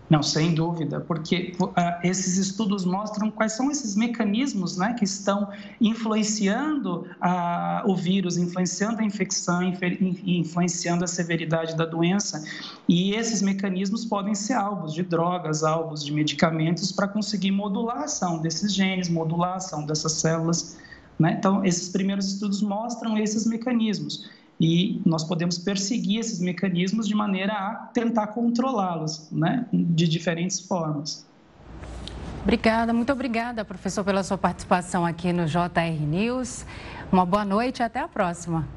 [0.08, 5.48] Não, sem dúvida, porque uh, esses estudos mostram quais são esses mecanismos né, que estão
[5.80, 9.62] influenciando uh, o vírus, influenciando a infecção,
[10.26, 12.44] influenciando a severidade da doença.
[12.86, 18.04] E esses mecanismos podem ser alvos de drogas, alvos de medicamentos para conseguir modular a
[18.04, 20.78] ação desses genes, modular a ação dessas células.
[21.18, 21.34] Né?
[21.38, 24.28] Então, esses primeiros estudos mostram esses mecanismos
[24.60, 31.26] e nós podemos perseguir esses mecanismos de maneira a tentar controlá-los, né, de diferentes formas.
[32.42, 36.66] Obrigada, muito obrigada, professor, pela sua participação aqui no JR News.
[37.10, 38.68] Uma boa noite e até a próxima.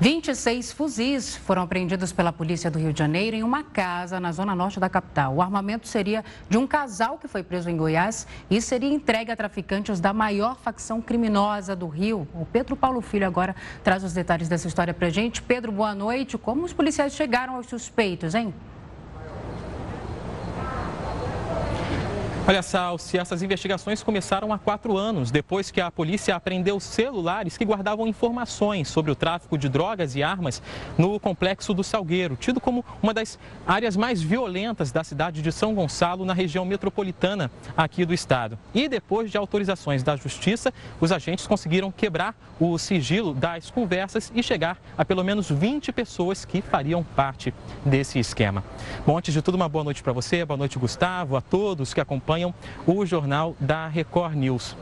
[0.00, 4.54] 26 fuzis foram apreendidos pela polícia do Rio de Janeiro em uma casa na zona
[4.54, 5.34] norte da capital.
[5.34, 9.36] O armamento seria de um casal que foi preso em Goiás e seria entregue a
[9.36, 12.28] traficantes da maior facção criminosa do Rio.
[12.32, 15.42] O Pedro Paulo Filho agora traz os detalhes dessa história para gente.
[15.42, 16.38] Pedro, boa noite.
[16.38, 18.54] Como os policiais chegaram aos suspeitos, hein?
[22.48, 27.58] Olha, Sal, se essas investigações começaram há quatro anos, depois que a polícia apreendeu celulares
[27.58, 30.62] que guardavam informações sobre o tráfico de drogas e armas
[30.96, 35.74] no complexo do Salgueiro, tido como uma das áreas mais violentas da cidade de São
[35.74, 38.58] Gonçalo, na região metropolitana aqui do estado.
[38.74, 44.42] E depois de autorizações da Justiça, os agentes conseguiram quebrar o sigilo das conversas e
[44.42, 47.52] chegar a pelo menos 20 pessoas que fariam parte
[47.84, 48.64] desse esquema.
[49.06, 52.00] Bom, antes de tudo, uma boa noite para você, boa noite, Gustavo, a todos que
[52.00, 52.54] acompanham acompanham
[52.86, 54.76] o jornal da Record News.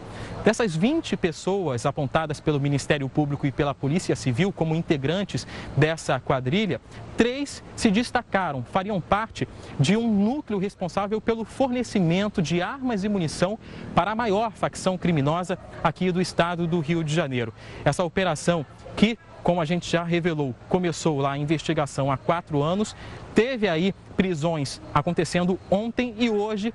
[0.45, 6.81] Dessas 20 pessoas apontadas pelo Ministério Público e pela Polícia Civil como integrantes dessa quadrilha,
[7.17, 13.59] três se destacaram, fariam parte de um núcleo responsável pelo fornecimento de armas e munição
[13.95, 17.53] para a maior facção criminosa aqui do estado do Rio de Janeiro.
[17.85, 18.65] Essa operação
[18.95, 22.97] que como a gente já revelou, começou lá a investigação há quatro anos,
[23.33, 26.75] teve aí prisões acontecendo ontem e hoje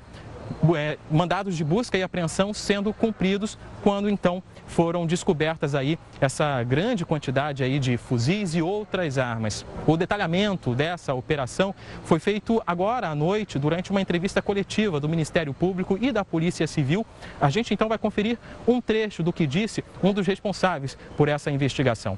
[0.75, 7.05] é, mandados de busca e apreensão sendo cumpridos quando então foram descobertas aí essa grande
[7.05, 9.65] quantidade aí de fuzis e outras armas.
[9.85, 15.53] O detalhamento dessa operação foi feito agora à noite durante uma entrevista coletiva do Ministério
[15.53, 17.05] Público e da Polícia Civil.
[17.39, 21.51] A gente então vai conferir um trecho do que disse um dos responsáveis por essa
[21.51, 22.17] investigação.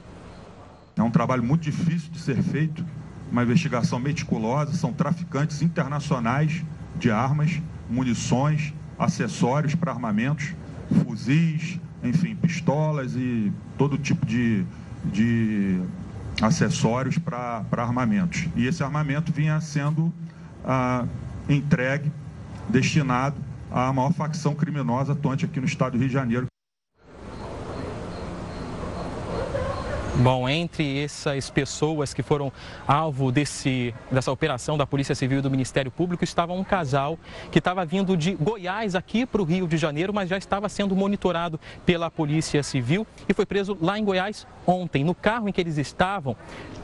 [0.95, 2.85] É um trabalho muito difícil de ser feito,
[3.31, 6.63] uma investigação meticulosa, são traficantes internacionais
[6.95, 10.53] de armas munições, acessórios para armamentos,
[11.03, 14.65] fuzis, enfim, pistolas e todo tipo de,
[15.05, 15.79] de
[16.41, 18.47] acessórios para armamentos.
[18.55, 20.13] E esse armamento vinha sendo
[20.65, 21.05] ah,
[21.47, 22.11] entregue,
[22.69, 23.35] destinado
[23.71, 26.52] à maior facção criminosa atuante aqui no estado do Rio de Janeiro.
[30.15, 32.53] Bom, entre essas pessoas que foram
[32.87, 37.17] alvo desse, dessa operação da Polícia Civil e do Ministério Público estava um casal
[37.51, 40.95] que estava vindo de Goiás aqui para o Rio de Janeiro, mas já estava sendo
[40.95, 45.03] monitorado pela Polícia Civil e foi preso lá em Goiás ontem.
[45.03, 46.37] No carro em que eles estavam,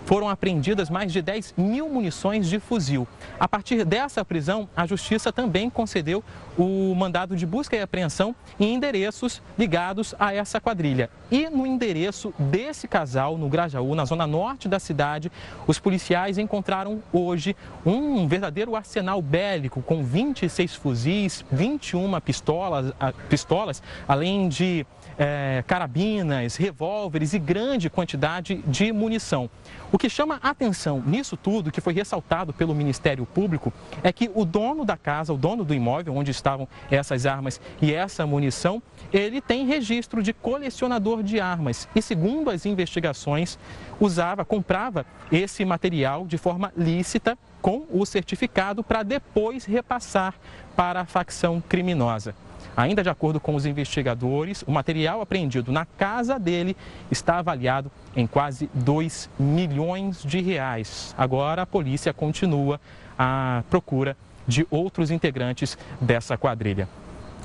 [0.09, 3.07] foram apreendidas mais de 10 mil munições de fuzil.
[3.39, 6.23] A partir dessa prisão, a Justiça também concedeu
[6.57, 11.11] o mandado de busca e apreensão em endereços ligados a essa quadrilha.
[11.29, 15.31] E no endereço desse casal, no Grajaú, na zona norte da cidade,
[15.67, 22.93] os policiais encontraram hoje um verdadeiro arsenal bélico com 26 fuzis, 21 pistolas,
[23.27, 24.85] pistolas além de
[25.17, 29.49] é, carabinas, revólveres e grande quantidade de munição.
[29.91, 34.45] O que chama atenção nisso tudo, que foi ressaltado pelo Ministério Público, é que o
[34.45, 39.41] dono da casa, o dono do imóvel onde estavam essas armas e essa munição, ele
[39.41, 43.57] tem registro de colecionador de armas e, segundo as investigações,
[43.99, 50.35] usava, comprava esse material de forma lícita com o certificado para depois repassar
[50.75, 52.35] para a facção criminosa.
[52.79, 56.77] Ainda de acordo com os investigadores, o material apreendido na casa dele
[57.11, 61.13] está avaliado em quase 2 milhões de reais.
[61.17, 62.79] Agora a polícia continua
[63.17, 64.15] à procura
[64.47, 66.87] de outros integrantes dessa quadrilha.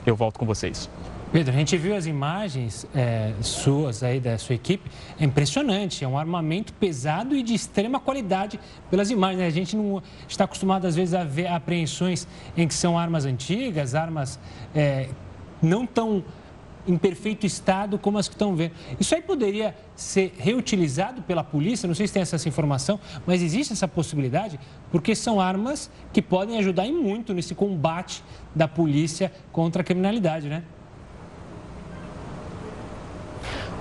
[0.06, 0.88] Eu volto com vocês.
[1.32, 6.06] Pedro, a gente viu as imagens é, suas aí da sua equipe, é impressionante, é
[6.06, 9.40] um armamento pesado e de extrema qualidade pelas imagens.
[9.40, 9.46] Né?
[9.48, 13.96] A gente não está acostumado às vezes a ver apreensões em que são armas antigas,
[13.96, 14.38] armas
[14.72, 15.08] é,
[15.64, 16.22] não tão
[16.86, 18.72] em perfeito estado como as que estão vendo.
[19.00, 21.86] Isso aí poderia ser reutilizado pela polícia?
[21.86, 26.58] Não sei se tem essa informação, mas existe essa possibilidade porque são armas que podem
[26.58, 28.22] ajudar em muito nesse combate
[28.54, 30.62] da polícia contra a criminalidade, né?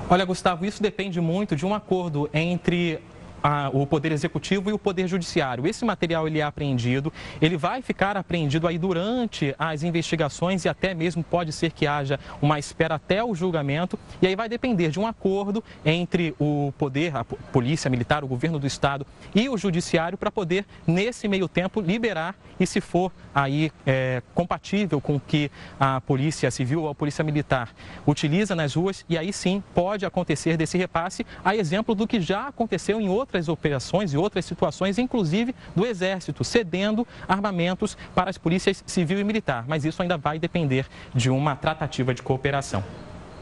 [0.09, 2.99] Olha, Gustavo, isso depende muito de um acordo entre
[3.43, 5.67] a, o Poder Executivo e o Poder Judiciário.
[5.67, 10.93] Esse material ele é apreendido, ele vai ficar apreendido aí durante as investigações e até
[10.93, 14.99] mesmo pode ser que haja uma espera até o julgamento e aí vai depender de
[14.99, 20.17] um acordo entre o Poder, a Polícia Militar, o Governo do Estado e o Judiciário
[20.17, 25.51] para poder, nesse meio tempo, liberar e se for aí é, compatível com o que
[25.79, 27.69] a Polícia Civil ou a Polícia Militar
[28.05, 32.47] utiliza nas ruas e aí sim pode acontecer desse repasse, a exemplo do que já
[32.47, 38.37] aconteceu em outras outras operações e outras situações, inclusive do Exército, cedendo armamentos para as
[38.37, 39.65] polícias civil e militar.
[39.67, 42.83] Mas isso ainda vai depender de uma tratativa de cooperação.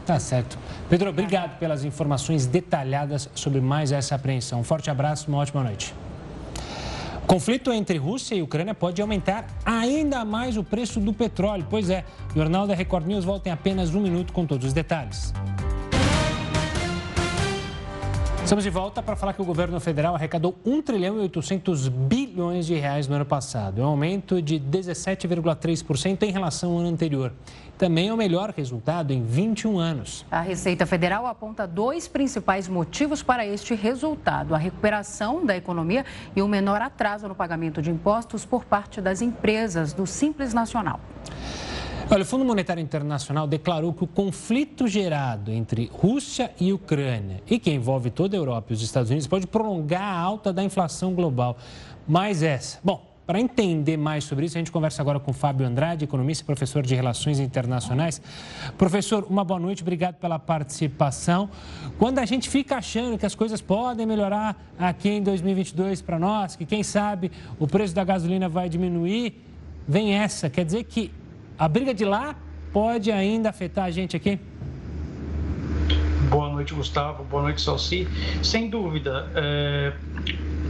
[0.06, 0.58] Tá certo.
[0.88, 4.60] Pedro, obrigado pelas informações detalhadas sobre mais essa apreensão.
[4.60, 5.94] Um forte abraço, uma ótima noite.
[7.26, 11.66] Conflito entre Rússia e Ucrânia pode aumentar ainda mais o preço do petróleo.
[11.70, 14.72] Pois é, o Jornal da Record News volta em apenas um minuto com todos os
[14.72, 15.32] detalhes.
[18.52, 22.66] Estamos de volta para falar que o governo federal arrecadou 1 trilhão e 800 bilhões
[22.66, 27.32] de reais no ano passado, um aumento de 17,3% em relação ao ano anterior.
[27.78, 30.26] Também é o melhor resultado em 21 anos.
[30.30, 36.04] A Receita Federal aponta dois principais motivos para este resultado: a recuperação da economia
[36.36, 41.00] e o menor atraso no pagamento de impostos por parte das empresas do Simples Nacional.
[42.10, 47.58] Olha, o Fundo Monetário Internacional declarou que o conflito gerado entre Rússia e Ucrânia e
[47.58, 51.14] que envolve toda a Europa e os Estados Unidos pode prolongar a alta da inflação
[51.14, 51.56] global.
[52.06, 52.78] Mais essa.
[52.84, 56.46] Bom, para entender mais sobre isso, a gente conversa agora com Fábio Andrade, economista e
[56.46, 58.20] professor de Relações Internacionais.
[58.76, 61.48] Professor, uma boa noite, obrigado pela participação.
[61.98, 66.56] Quando a gente fica achando que as coisas podem melhorar aqui em 2022 para nós,
[66.56, 69.40] que quem sabe o preço da gasolina vai diminuir,
[69.86, 70.50] vem essa.
[70.50, 71.10] Quer dizer que
[71.58, 72.34] a briga de lá
[72.72, 74.38] pode ainda afetar a gente aqui?
[76.28, 77.24] Boa noite, Gustavo.
[77.24, 78.08] Boa noite, Salsi.
[78.42, 79.92] Sem dúvida, é,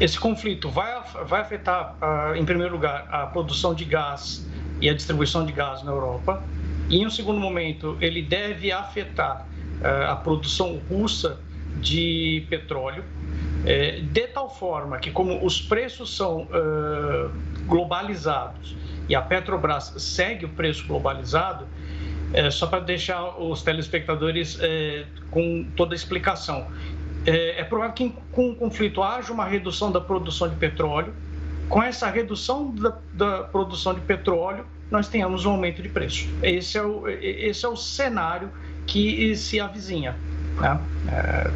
[0.00, 1.96] esse conflito vai, vai afetar,
[2.34, 4.48] em primeiro lugar, a produção de gás
[4.80, 6.42] e a distribuição de gás na Europa.
[6.88, 9.46] E, em um segundo momento, ele deve afetar
[9.80, 11.38] é, a produção russa
[11.80, 13.04] de petróleo,
[13.64, 16.48] é, de tal forma que, como os preços são
[17.66, 21.66] globalizados e a Petrobras segue o preço globalizado,
[22.32, 26.66] é, só para deixar os telespectadores é, com toda a explicação.
[27.26, 31.14] É, é provável que com o conflito haja uma redução da produção de petróleo.
[31.68, 36.28] Com essa redução da, da produção de petróleo, nós tenhamos um aumento de preço.
[36.42, 38.50] Esse é o, esse é o cenário
[38.86, 40.16] que se avizinha.
[40.60, 40.80] Né?
[41.10, 41.50] É...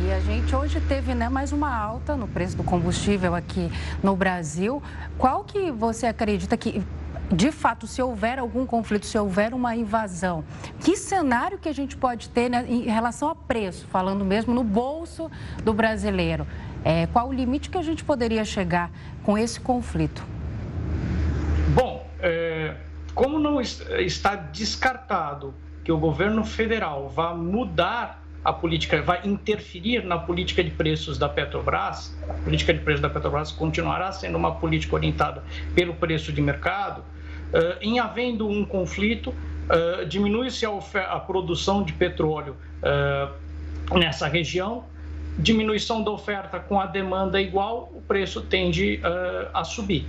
[0.00, 3.70] E a gente hoje teve né, mais uma alta no preço do combustível aqui
[4.02, 4.82] no Brasil.
[5.18, 6.82] Qual que você acredita que
[7.30, 10.44] de fato, se houver algum conflito, se houver uma invasão,
[10.80, 14.62] que cenário que a gente pode ter né, em relação a preço, falando mesmo no
[14.62, 15.30] bolso
[15.64, 16.46] do brasileiro?
[16.84, 18.90] É, qual o limite que a gente poderia chegar
[19.22, 20.22] com esse conflito?
[21.74, 22.76] Bom, é,
[23.14, 30.18] como não está descartado que o governo federal vá mudar a política, vai interferir na
[30.18, 34.96] política de preços da Petrobras, a política de preços da Petrobras continuará sendo uma política
[34.96, 35.42] orientada
[35.74, 37.04] pelo preço de mercado,
[37.52, 44.84] Uh, em havendo um conflito, uh, diminui-se a, produção de petróleo uh, nessa região,
[45.38, 49.00] diminuição da oferta com a demanda igual, o preço tende
[49.52, 50.06] a subir.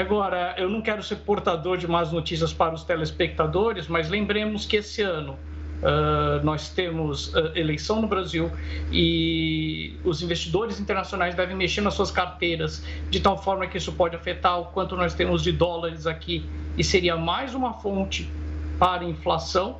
[0.00, 4.76] Agora, eu não quero ser portador de más notícias para os telespectadores, mas lembremos que
[4.76, 5.38] esse ano
[5.82, 8.50] Uh, nós temos uh, eleição no Brasil
[8.90, 14.16] e os investidores internacionais devem mexer nas suas carteiras de tal forma que isso pode
[14.16, 16.46] afetar o quanto nós temos de dólares aqui
[16.78, 18.30] e seria mais uma fonte
[18.78, 19.78] para inflação.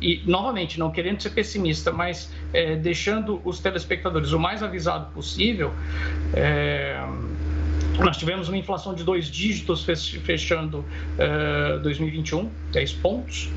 [0.00, 5.72] E, novamente, não querendo ser pessimista, mas é, deixando os telespectadores o mais avisado possível,
[6.34, 7.00] é,
[7.98, 10.84] nós tivemos uma inflação de dois dígitos fechando
[11.16, 13.50] é, 2021, 10 pontos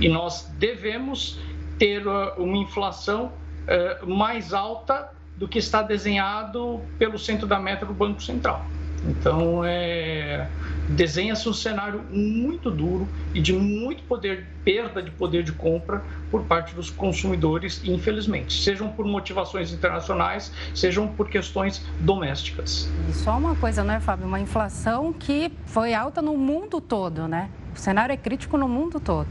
[0.00, 1.38] e nós devemos
[1.78, 3.32] ter uh, uma inflação
[3.66, 8.64] uh, mais alta do que está desenhado pelo centro da meta do Banco Central.
[9.04, 10.48] Então, é,
[10.88, 16.42] desenha-se um cenário muito duro e de muito poder, perda de poder de compra por
[16.42, 22.90] parte dos consumidores, infelizmente, sejam por motivações internacionais, sejam por questões domésticas.
[23.08, 24.26] E só uma coisa, né, Fábio?
[24.26, 27.50] Uma inflação que foi alta no mundo todo, né?
[27.74, 29.28] O cenário é crítico no mundo todo.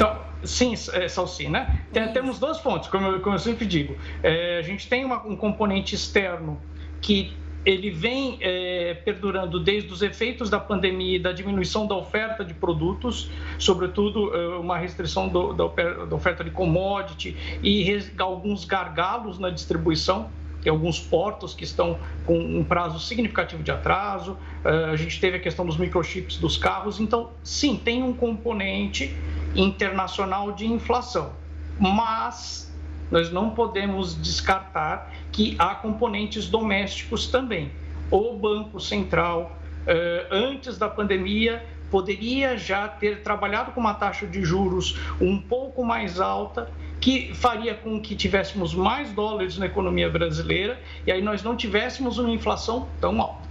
[0.00, 1.78] Então, sim, é, Salsi, né?
[1.92, 3.94] Tem, temos dois pontos, como eu, como eu sempre digo.
[4.22, 6.58] É, a gente tem uma, um componente externo
[7.02, 7.34] que
[7.66, 12.54] ele vem é, perdurando desde os efeitos da pandemia e da diminuição da oferta de
[12.54, 15.66] produtos, sobretudo é, uma restrição do, da,
[16.14, 20.30] oferta de commodity e alguns gargalos na distribuição
[20.62, 24.32] tem alguns portos que estão com um prazo significativo de atraso.
[24.64, 27.00] Uh, a gente teve a questão dos microchips dos carros.
[27.00, 29.16] Então, sim, tem um componente
[29.54, 31.32] internacional de inflação,
[31.78, 32.72] mas
[33.10, 37.72] nós não podemos descartar que há componentes domésticos também.
[38.10, 44.44] O Banco Central, uh, antes da pandemia, poderia já ter trabalhado com uma taxa de
[44.44, 50.78] juros um pouco mais alta que faria com que tivéssemos mais dólares na economia brasileira
[51.06, 53.48] e aí nós não tivéssemos uma inflação tão alta.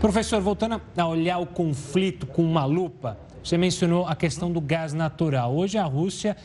[0.00, 4.92] Professor, voltando a olhar o conflito com uma lupa, você mencionou a questão do gás
[4.92, 5.54] natural.
[5.54, 6.36] Hoje a Rússia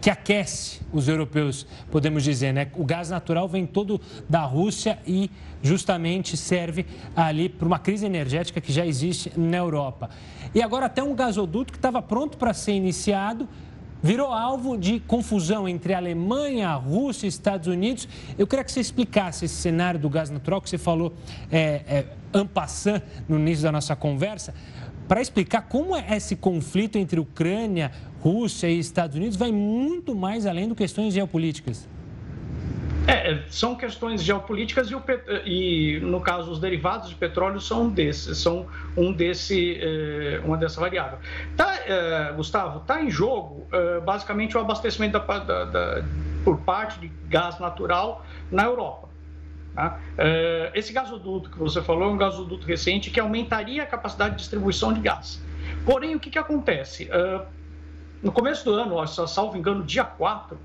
[0.00, 2.70] que aquece os europeus, podemos dizer, né?
[2.74, 5.30] O gás natural vem todo da Rússia e
[5.62, 6.84] justamente serve
[7.16, 10.10] ali para uma crise energética que já existe na Europa.
[10.54, 13.48] E agora até um gasoduto que estava pronto para ser iniciado
[14.04, 18.06] virou alvo de confusão entre Alemanha, Rússia e Estados Unidos.
[18.36, 21.14] Eu queria que você explicasse esse cenário do gás natural que você falou
[21.50, 22.06] é, é,
[23.26, 24.52] no início da nossa conversa,
[25.08, 30.44] para explicar como é esse conflito entre Ucrânia, Rússia e Estados Unidos vai muito mais
[30.44, 31.88] além de questões geopolíticas.
[33.06, 35.02] É, é, são questões geopolíticas e, o,
[35.44, 40.80] e, no caso, os derivados de petróleo são desses, são um desse, é, uma dessa
[40.80, 41.18] variável.
[41.54, 46.04] Tá, é, Gustavo, está em jogo é, basicamente o abastecimento da, da, da,
[46.44, 49.08] por parte de gás natural na Europa.
[49.74, 50.00] Tá?
[50.16, 54.38] É, esse gasoduto que você falou é um gasoduto recente que aumentaria a capacidade de
[54.38, 55.42] distribuição de gás.
[55.84, 57.10] Porém, o que, que acontece?
[58.22, 60.58] no começo do ano, salvo engano, dia 4,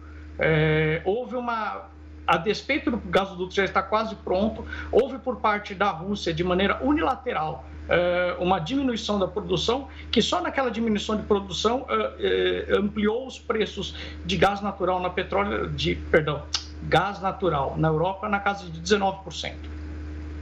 [1.06, 1.90] houve uma
[2.30, 6.80] a despeito do gasoduto já estar quase pronto, houve por parte da Rússia, de maneira
[6.84, 13.26] unilateral, eh, uma diminuição da produção, que só naquela diminuição de produção eh, eh, ampliou
[13.26, 16.44] os preços de gás natural na petróleo, de, perdão,
[16.84, 19.54] gás natural na Europa na casa de 19%.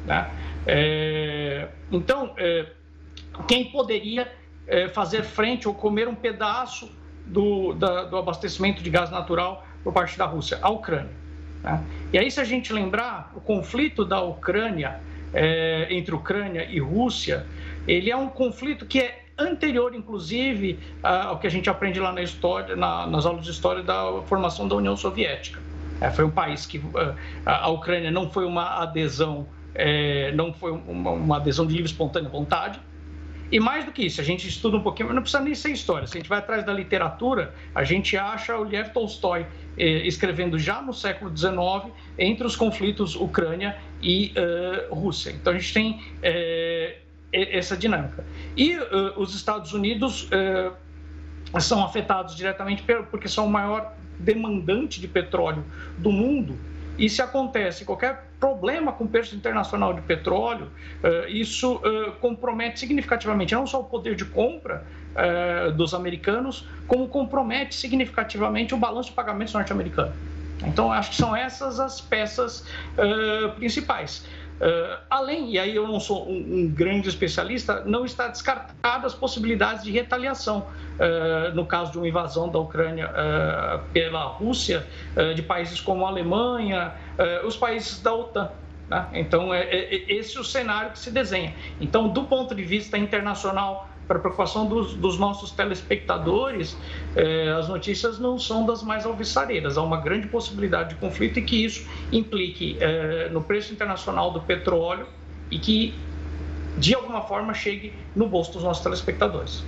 [0.06, 0.30] Né?
[1.92, 2.34] então,
[3.46, 4.32] quem poderia
[4.94, 6.90] fazer frente ou comer um pedaço
[7.26, 10.60] do, do abastecimento de gás natural por parte da Rússia?
[10.62, 11.14] A Ucrânia.
[11.64, 11.82] Tá?
[12.12, 15.00] E aí, se a gente lembrar, o conflito da Ucrânia,
[15.34, 17.46] é, entre Ucrânia e Rússia,
[17.88, 22.22] ele é um conflito que é anterior, inclusive, ao que a gente aprende lá na
[22.22, 25.58] história, na, nas aulas de história da formação da União Soviética.
[26.02, 26.82] É, foi um país que
[27.46, 31.90] a, a, Ucrânia não foi uma adesão, é, não foi uma, uma adesão de livre
[31.90, 32.78] espontânea vontade,
[33.50, 35.72] e mais do que isso, a gente estuda um pouquinho, mas não precisa nem ser
[35.72, 36.06] história.
[36.06, 39.48] Se a gente vai atrás da literatura, a gente acha o Lev Tolstói eh,
[39.78, 44.34] escrevendo já no século XIX entre os conflitos Ucrânia e
[44.90, 45.32] uh, Rússia.
[45.32, 46.98] Então a gente tem eh,
[47.32, 48.26] essa dinâmica.
[48.56, 55.08] E uh, os Estados Unidos uh, são afetados diretamente porque são o maior demandante de
[55.08, 55.64] petróleo
[55.98, 56.58] do mundo
[56.98, 60.70] e se acontece qualquer problema com o preço internacional de petróleo,
[61.04, 64.86] eh, isso eh, compromete significativamente não só o poder de compra
[65.18, 70.14] eh, dos americanos, como compromete significativamente o balanço de pagamentos norte-americano.
[70.64, 72.66] Então, acho que são essas as peças
[73.56, 74.26] principais.
[74.58, 79.14] Uh, além, e aí eu não sou um, um, grande especialista, não está descartada as
[79.14, 80.66] possibilidades de retaliação
[80.98, 84.88] uh, no caso de uma invasão da Ucrânia uh, pela Rússia,
[85.36, 86.94] de países como a Alemanha,
[87.46, 88.50] os países da OTAN.
[88.90, 89.08] Né?
[89.14, 91.54] Então, é, é, é esse é o cenário que se desenha.
[91.80, 96.78] Então, do ponto de vista internacional, para preocupação dos, dos, nossos telespectadores,
[97.16, 99.78] eh, as notícias não são das mais alvissareiras.
[99.78, 104.42] Há uma grande possibilidade de conflito e que isso implique eh, no preço internacional do
[104.42, 105.08] petróleo
[105.52, 105.94] e que,
[106.78, 109.64] de alguma forma, chegue no bolso dos nossos telespectadores.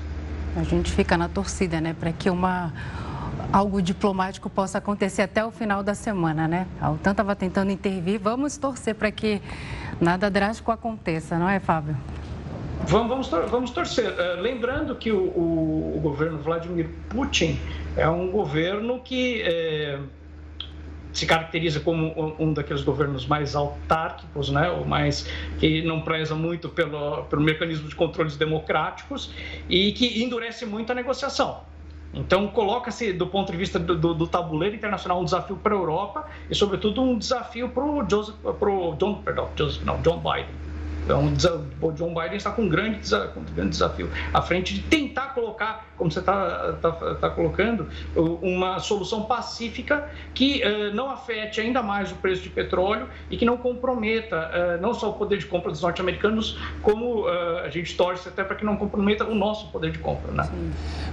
[0.55, 2.73] A gente fica na torcida, né, para que uma
[3.51, 6.67] algo diplomático possa acontecer até o final da semana, né?
[6.79, 9.41] A OTAN estava tentando intervir, vamos torcer para que
[9.99, 11.97] nada drástico aconteça, não é, Fábio?
[12.87, 14.09] Vamos, vamos, vamos torcer.
[14.11, 17.59] Uh, lembrando que o, o, o, governo Vladimir Putin
[17.95, 19.99] é um governo que é,
[21.11, 26.69] se caracteriza como um, daqueles governos mais autárquicos, né, ou mais que não preza muito
[26.69, 29.33] pelo, pelo mecanismo de controles democráticos
[29.67, 31.61] e que endurece muito a negociação.
[32.11, 35.77] Então, coloca-se, do ponto de vista do, do, do tabuleiro internacional, um desafio para a
[35.77, 39.21] Europa e, sobretudo, um desafio para o John,
[39.85, 40.68] não, John Biden
[41.09, 44.81] então, o John Biden está com um grande, desafio, um grande desafio à frente de
[44.81, 51.59] tentar colocar, como você está tá, tá colocando, uma solução pacífica que uh, não afete
[51.59, 55.39] ainda mais o preço de petróleo e que não comprometa uh, não só o poder
[55.39, 59.33] de compra dos norte-americanos, como uh, a gente torce até para que não comprometa o
[59.33, 60.31] nosso poder de compra.
[60.31, 60.47] Né?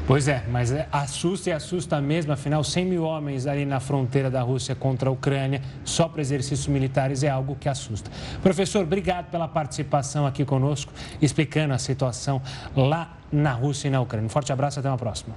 [0.07, 4.30] Pois é, mas é, assusta e assusta mesmo, afinal, 100 mil homens ali na fronteira
[4.30, 8.11] da Rússia contra a Ucrânia, só para exercícios militares, é algo que assusta.
[8.42, 12.43] Professor, obrigado pela participação participação aqui conosco, explicando a situação
[12.76, 14.26] lá na Rússia e na Ucrânia.
[14.26, 15.34] Um forte abraço e até uma próxima.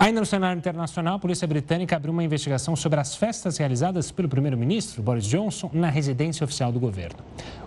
[0.00, 4.28] Ainda no cenário internacional, a polícia britânica abriu uma investigação sobre as festas realizadas pelo
[4.28, 7.18] primeiro-ministro Boris Johnson na residência oficial do governo.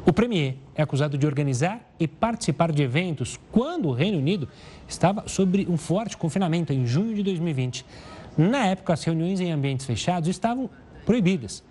[0.05, 4.47] O premier é acusado de organizar e participar de eventos quando o Reino Unido
[4.87, 7.85] estava sob um forte confinamento em junho de 2020.
[8.37, 10.69] Na época, as reuniões em ambientes fechados estavam
[11.05, 11.61] proibidas.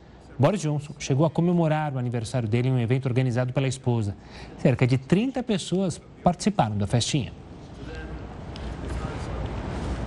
[0.40, 4.16] Boris Johnson chegou a comemorar o aniversário dele em um evento organizado pela esposa.
[4.56, 7.30] Cerca de 30 pessoas participaram da festinha.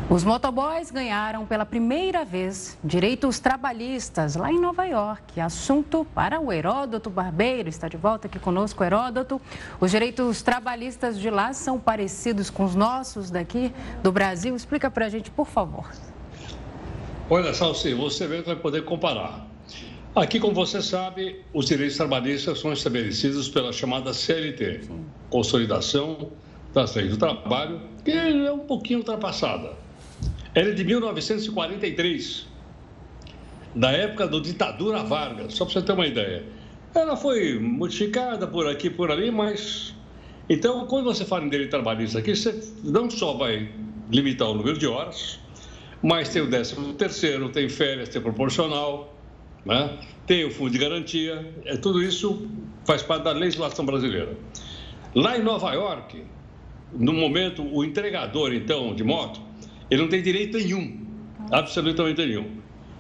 [0.10, 5.40] Os motoboys ganharam pela primeira vez direitos trabalhistas lá em Nova York.
[5.40, 7.70] Assunto para o Heródoto Barbeiro.
[7.70, 9.40] Está de volta aqui conosco, Heródoto.
[9.80, 13.72] Os direitos trabalhistas de lá são parecidos com os nossos daqui
[14.02, 14.56] do Brasil?
[14.56, 15.92] Explica para a gente, por favor.
[17.30, 19.53] Olha, Salsi, você mesmo vai poder comparar.
[20.16, 24.82] Aqui, como você sabe, os direitos trabalhistas são estabelecidos pela chamada CLT.
[25.32, 26.30] Consolidação
[26.72, 29.74] das Leis do Trabalho, que é um pouquinho ultrapassada.
[30.54, 32.46] Ela é de 1943,
[33.74, 36.44] da época do ditadura Vargas, só para você ter uma ideia.
[36.94, 39.96] Ela foi modificada por aqui por ali, mas.
[40.48, 43.68] Então, quando você fala em direito trabalhista aqui, você não só vai
[44.12, 45.40] limitar o número de horas,
[46.04, 49.13] mas tem o 13 terceiro, tem férias, tem proporcional,
[49.66, 49.98] né?
[50.26, 52.48] tem o fundo de garantia, é, tudo isso
[52.86, 54.38] faz parte da legislação brasileira.
[55.16, 56.24] Lá em Nova York,
[56.94, 59.42] no momento, o entregador, então, de moto,
[59.90, 61.06] ele não tem direito nenhum,
[61.52, 62.58] absolutamente nenhum.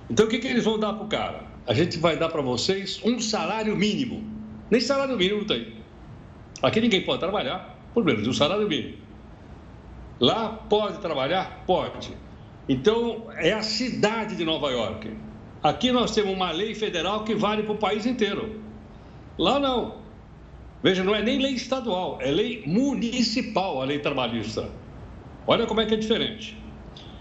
[0.09, 1.43] Então, o que, que eles vão dar para o cara?
[1.65, 4.23] A gente vai dar para vocês um salário mínimo.
[4.69, 5.73] Nem salário mínimo tem.
[6.61, 8.97] Aqui ninguém pode trabalhar por menos de um salário mínimo.
[10.19, 11.63] Lá pode trabalhar?
[11.65, 12.11] Pode.
[12.67, 15.09] Então, é a cidade de Nova York.
[15.63, 18.59] Aqui nós temos uma lei federal que vale para o país inteiro.
[19.37, 20.03] Lá não.
[20.83, 24.69] Veja, não é nem lei estadual, é lei municipal, a lei trabalhista.
[25.47, 26.57] Olha como é que é diferente.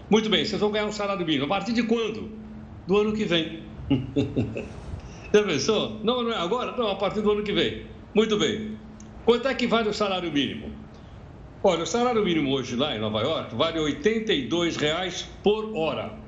[0.09, 1.45] Muito bem, vocês vão ganhar um salário mínimo.
[1.45, 2.29] A partir de quando?
[2.85, 3.63] Do ano que vem.
[5.33, 5.99] Já pensou?
[6.03, 6.75] Não, não é agora?
[6.75, 7.85] Não, a partir do ano que vem.
[8.13, 8.77] Muito bem.
[9.23, 10.69] Quanto é que vale o salário mínimo?
[11.63, 16.22] Olha, o salário mínimo hoje lá em Nova York vale R$ 82,00 por hora.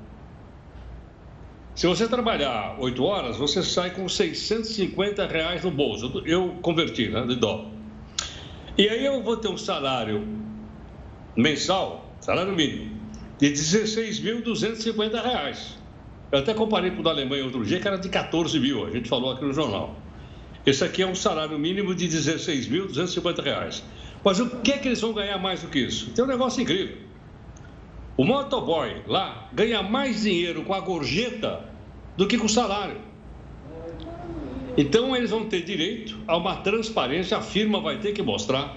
[1.76, 6.22] Se você trabalhar 8 horas, você sai com 650 reais no bolso.
[6.24, 7.70] Eu converti, né, de dó.
[8.78, 10.26] E aí eu vou ter um salário
[11.36, 12.96] mensal, salário mínimo,
[13.38, 15.76] de 16.250 reais.
[16.32, 18.90] Eu até comparei com o da Alemanha outro dia, que era de 14 mil, a
[18.90, 19.94] gente falou aqui no jornal.
[20.64, 23.84] Esse aqui é um salário mínimo de 16.250 reais.
[24.24, 26.10] Mas o que é que eles vão ganhar mais do que isso?
[26.12, 27.05] Tem um negócio incrível.
[28.16, 31.68] O motoboy lá ganha mais dinheiro com a gorjeta
[32.16, 32.98] do que com o salário.
[34.76, 38.76] Então eles vão ter direito a uma transparência, a firma vai ter que mostrar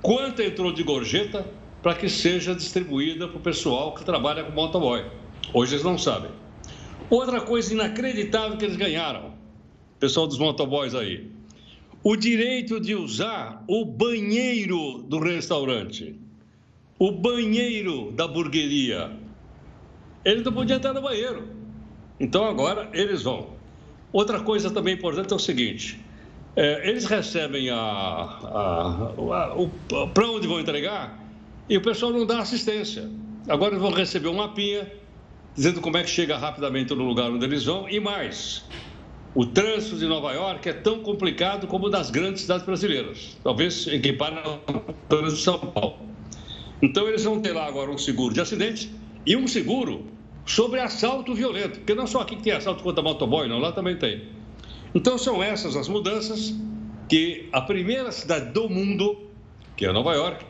[0.00, 1.44] quanto entrou de gorjeta
[1.82, 5.04] para que seja distribuída para o pessoal que trabalha com motoboy.
[5.52, 6.30] Hoje eles não sabem.
[7.10, 9.32] Outra coisa inacreditável que eles ganharam,
[9.98, 11.30] pessoal dos motoboys aí,
[12.02, 16.16] o direito de usar o banheiro do restaurante,
[16.98, 19.12] o banheiro da burgueria.
[20.24, 21.48] Eles não podiam entrar no banheiro.
[22.18, 23.50] Então agora eles vão.
[24.12, 26.00] Outra coisa também importante é o seguinte:
[26.56, 29.70] é, eles recebem a, a, a, o
[30.12, 31.18] para onde vão entregar
[31.68, 33.08] e o pessoal não dá assistência.
[33.48, 34.90] Agora eles vão receber um mapinha
[35.54, 38.64] dizendo como é que chega rapidamente no lugar onde eles vão e mais.
[39.34, 43.86] O trânsito de Nova York é tão complicado como o das grandes cidades brasileiras, talvez
[43.86, 44.58] equiparem ao
[45.08, 45.98] trânsito de São Paulo.
[46.80, 48.90] Então eles vão ter lá agora um seguro de acidente
[49.26, 50.06] e um seguro
[50.46, 53.96] sobre assalto violento, porque não só aqui que tem assalto contra motoboy, não, lá também
[53.96, 54.22] tem.
[54.94, 56.54] Então são essas as mudanças
[57.08, 59.28] que a primeira cidade do mundo,
[59.76, 60.44] que é Nova York,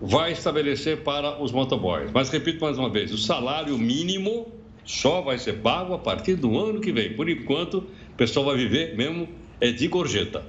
[0.00, 2.10] vai estabelecer para os motoboys.
[2.12, 4.52] Mas repito mais uma vez, o salário mínimo
[4.84, 7.14] só vai ser pago a partir do ano que vem.
[7.14, 9.28] Por enquanto, o pessoal vai viver mesmo
[9.60, 10.44] é de gorjeta.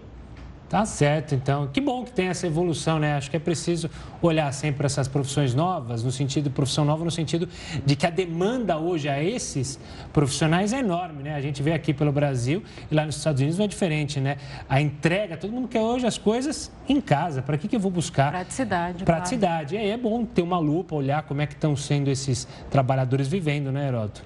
[0.76, 1.70] Tá certo, então.
[1.72, 3.16] Que bom que tem essa evolução, né?
[3.16, 3.90] Acho que é preciso
[4.22, 7.48] olhar sempre para essas profissões novas, no sentido, profissão nova, no sentido
[7.86, 9.80] de que a demanda hoje a esses
[10.12, 11.34] profissionais é enorme, né?
[11.34, 12.62] A gente vê aqui pelo Brasil
[12.92, 14.36] e lá nos Estados Unidos não é diferente, né?
[14.68, 17.42] A entrega, todo mundo quer hoje as coisas em casa.
[17.42, 18.32] Para que, que eu vou buscar?
[18.32, 19.06] Praticidade.
[19.06, 19.70] Praticidade.
[19.70, 19.86] Claro.
[19.86, 23.30] E aí é bom ter uma lupa, olhar como é que estão sendo esses trabalhadores
[23.30, 24.22] vivendo, né, Heroto?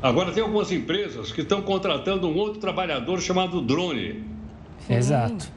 [0.00, 4.30] Agora, tem algumas empresas que estão contratando um outro trabalhador chamado drone
[4.86, 4.94] Sim.
[4.94, 5.52] Exato.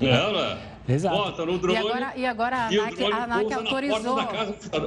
[0.00, 0.58] Ela
[0.88, 1.16] Exato.
[1.16, 1.78] bota no drone.
[1.78, 4.18] E agora, e agora a, ANAC, a ANAC autorizou.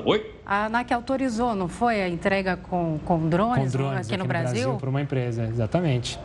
[0.06, 0.32] Oi?
[0.46, 2.02] A ANAC autorizou, não foi?
[2.02, 4.52] A entrega com, com drones, com drones aqui, aqui no, no Brasil?
[4.64, 6.20] Brasil para uma empresa, exatamente.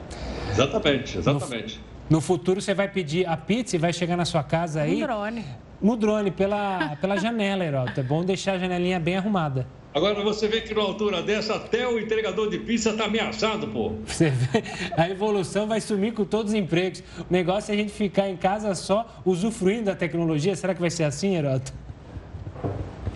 [0.50, 1.80] Exatamente, exatamente.
[2.09, 5.00] No, no, futuro você vai pedir a pizza e vai chegar na sua casa aí.
[5.00, 5.44] No drone.
[5.80, 8.00] No drone, pela, pela janela, Heroto.
[8.00, 9.66] É bom deixar a janelinha bem arrumada.
[9.95, 13.93] Agora você vê que numa altura dessa, até o entregador de pizza está ameaçado, pô.
[14.07, 14.62] Você vê,
[14.97, 17.03] a evolução vai sumir com todos os empregos.
[17.18, 20.55] O negócio é a gente ficar em casa só usufruindo da tecnologia.
[20.55, 21.72] Será que vai ser assim, Heroto?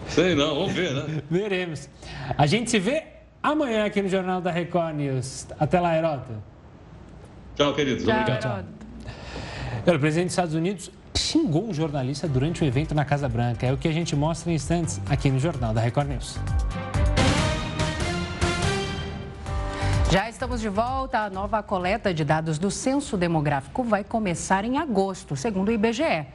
[0.09, 1.23] Sei não, vamos ver, né?
[1.31, 1.89] Veremos.
[2.37, 3.05] A gente se vê
[3.43, 5.47] amanhã aqui no Jornal da Record News.
[5.61, 6.33] Até lá, Heroto.
[7.55, 8.05] Tchau, queridos.
[8.05, 8.67] Tchau, Obrigado.
[9.85, 9.95] Tchau.
[9.95, 13.67] O presidente dos Estados Unidos xingou um jornalista durante o evento na Casa Branca.
[13.67, 16.39] É o que a gente mostra em instantes aqui no Jornal da Record News.
[20.13, 21.21] Já estamos de volta.
[21.21, 26.27] A nova coleta de dados do censo demográfico vai começar em agosto, segundo o IBGE.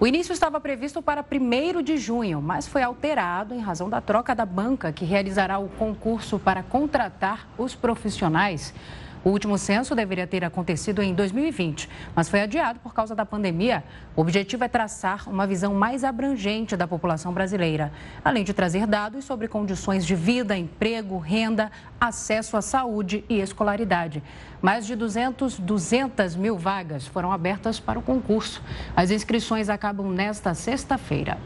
[0.00, 4.34] O início estava previsto para 1 de junho, mas foi alterado em razão da troca
[4.34, 8.74] da banca que realizará o concurso para contratar os profissionais.
[9.22, 13.84] O último censo deveria ter acontecido em 2020, mas foi adiado por causa da pandemia.
[14.16, 17.92] O objetivo é traçar uma visão mais abrangente da população brasileira,
[18.24, 24.22] além de trazer dados sobre condições de vida, emprego, renda, acesso à saúde e escolaridade.
[24.62, 28.62] Mais de 200, 200 mil vagas foram abertas para o concurso.
[28.96, 31.36] As inscrições acabam nesta sexta-feira.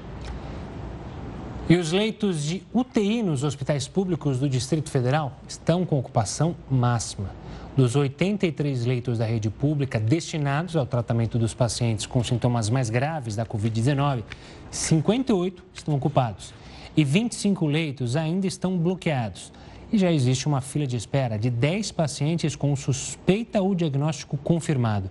[1.69, 7.31] E os leitos de UTI nos hospitais públicos do Distrito Federal estão com ocupação máxima.
[7.77, 13.35] Dos 83 leitos da rede pública destinados ao tratamento dos pacientes com sintomas mais graves
[13.35, 14.23] da Covid-19,
[14.71, 16.55] 58 estão ocupados
[16.97, 19.53] e 25 leitos ainda estão bloqueados.
[19.93, 25.11] E já existe uma fila de espera de 10 pacientes com suspeita ou diagnóstico confirmado.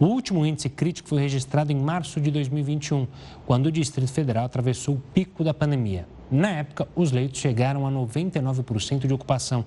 [0.00, 3.06] O último índice crítico foi registrado em março de 2021,
[3.46, 6.08] quando o Distrito Federal atravessou o pico da pandemia.
[6.30, 9.64] Na época, os leitos chegaram a 99% de ocupação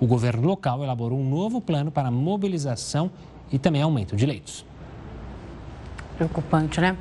[0.00, 3.10] o governo local elaborou um novo plano para mobilização
[3.52, 4.64] e também aumento de leitos.
[6.16, 6.96] Preocupante, né?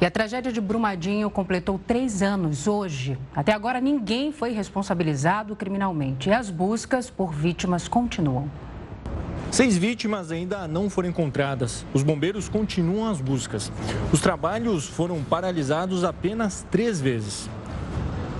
[0.00, 3.18] E a tragédia de Brumadinho completou três anos hoje.
[3.34, 8.50] Até agora, ninguém foi responsabilizado criminalmente e as buscas por vítimas continuam.
[9.50, 11.86] Seis vítimas ainda não foram encontradas.
[11.94, 13.72] Os bombeiros continuam as buscas.
[14.12, 17.48] Os trabalhos foram paralisados apenas três vezes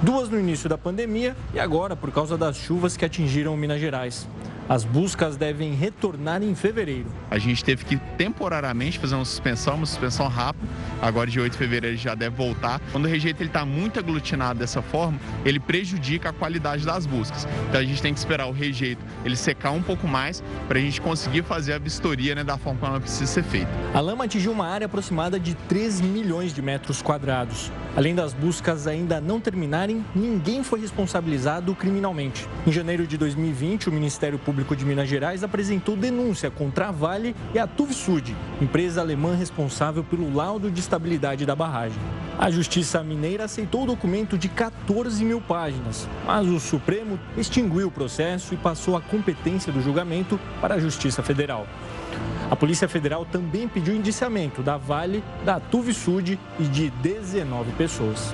[0.03, 4.29] duas no início da pandemia e agora por causa das chuvas que atingiram Minas Gerais.
[4.69, 7.07] As buscas devem retornar em fevereiro.
[7.31, 10.67] A gente teve que temporariamente fazer uma suspensão, uma suspensão rápida.
[11.01, 12.79] Agora de 8 de fevereiro ele já deve voltar.
[12.93, 17.49] Quando o rejeito está muito aglutinado dessa forma, ele prejudica a qualidade das buscas.
[17.67, 20.83] Então a gente tem que esperar o rejeito ele secar um pouco mais para a
[20.83, 23.71] gente conseguir fazer a vistoria né, da forma como ela precisa ser feita.
[23.95, 27.73] A lama atingiu uma área aproximada de 3 milhões de metros quadrados.
[27.99, 32.49] Além das buscas ainda não terminarem, ninguém foi responsabilizado criminalmente.
[32.65, 37.35] Em janeiro de 2020, o Ministério Público de Minas Gerais apresentou denúncia contra a Vale
[37.53, 41.99] e a Tuvsud, empresa alemã responsável pelo laudo de estabilidade da barragem.
[42.39, 47.91] A Justiça Mineira aceitou o documento de 14 mil páginas, mas o Supremo extinguiu o
[47.91, 51.67] processo e passou a competência do julgamento para a Justiça Federal.
[52.51, 58.33] A Polícia Federal também pediu indiciamento da Vale, da Tuvsud e de 19 pessoas.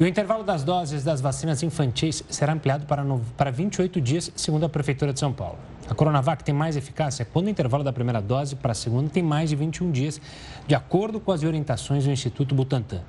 [0.00, 4.32] E o intervalo das doses das vacinas infantis será ampliado para, no, para 28 dias,
[4.36, 5.58] segundo a Prefeitura de São Paulo.
[5.90, 9.22] A Coronavac tem mais eficácia quando o intervalo da primeira dose para a segunda tem
[9.22, 10.20] mais de 21 dias,
[10.66, 13.02] de acordo com as orientações do Instituto Butantan.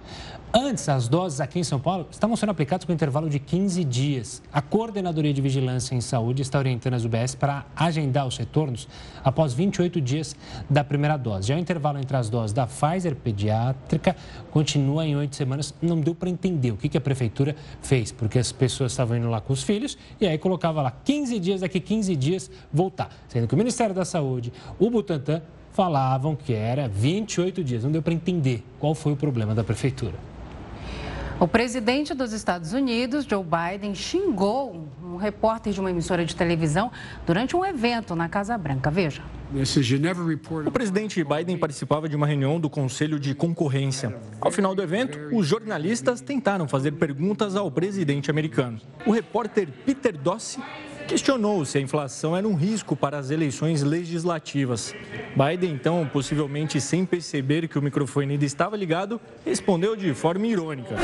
[0.52, 4.42] Antes, as doses aqui em São Paulo estavam sendo aplicadas com intervalo de 15 dias.
[4.52, 8.88] A Coordenadoria de Vigilância em Saúde está orientando as UBS para agendar os retornos
[9.24, 10.36] após 28 dias
[10.68, 11.50] da primeira dose.
[11.50, 14.16] Já o intervalo entre as doses da Pfizer pediátrica
[14.50, 15.72] continua em oito semanas.
[15.80, 19.40] Não deu para entender o que a prefeitura fez, porque as pessoas estavam indo lá
[19.40, 23.10] com os filhos e aí colocava lá 15 dias, daqui 15 dias voltar.
[23.28, 25.44] Sendo que o Ministério da Saúde, o Butantan,
[25.74, 27.84] falavam que era 28 dias.
[27.84, 30.29] Não deu para entender qual foi o problema da prefeitura.
[31.40, 36.92] O presidente dos Estados Unidos, Joe Biden, xingou um repórter de uma emissora de televisão
[37.26, 38.92] durante um evento na Casa Branca.
[38.92, 39.22] Veja.
[40.66, 44.18] O presidente Biden participava de uma reunião do Conselho de Concorrência.
[44.42, 48.78] Ao final do evento, os jornalistas tentaram fazer perguntas ao presidente americano.
[49.06, 50.62] O repórter Peter Dossi
[51.10, 54.94] questionou se a inflação era um risco para as eleições legislativas.
[55.36, 60.96] Biden, então, possivelmente sem perceber que o microfone ainda estava ligado, respondeu de forma irônica.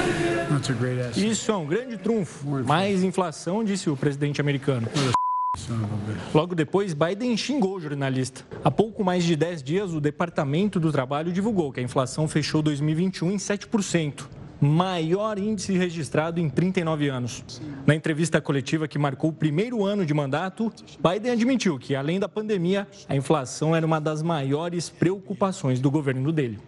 [1.17, 2.47] Isso é um grande trunfo.
[2.63, 4.87] Mais inflação, disse o presidente americano.
[6.35, 8.45] Logo depois, Biden xingou o jornalista.
[8.63, 12.61] Há pouco mais de 10 dias, o Departamento do Trabalho divulgou que a inflação fechou
[12.61, 14.25] 2021 em 7%
[14.65, 17.61] maior índice registrado em 39 anos.
[17.85, 22.27] Na entrevista coletiva que marcou o primeiro ano de mandato, Biden admitiu que, além da
[22.27, 26.59] pandemia, a inflação era uma das maiores preocupações do governo dele.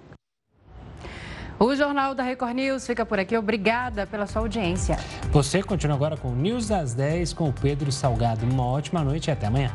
[1.59, 3.35] O Jornal da Record News fica por aqui.
[3.35, 4.97] Obrigada pela sua audiência.
[5.31, 8.45] Você continua agora com o News das 10 com o Pedro Salgado.
[8.45, 9.71] Uma ótima noite e até amanhã.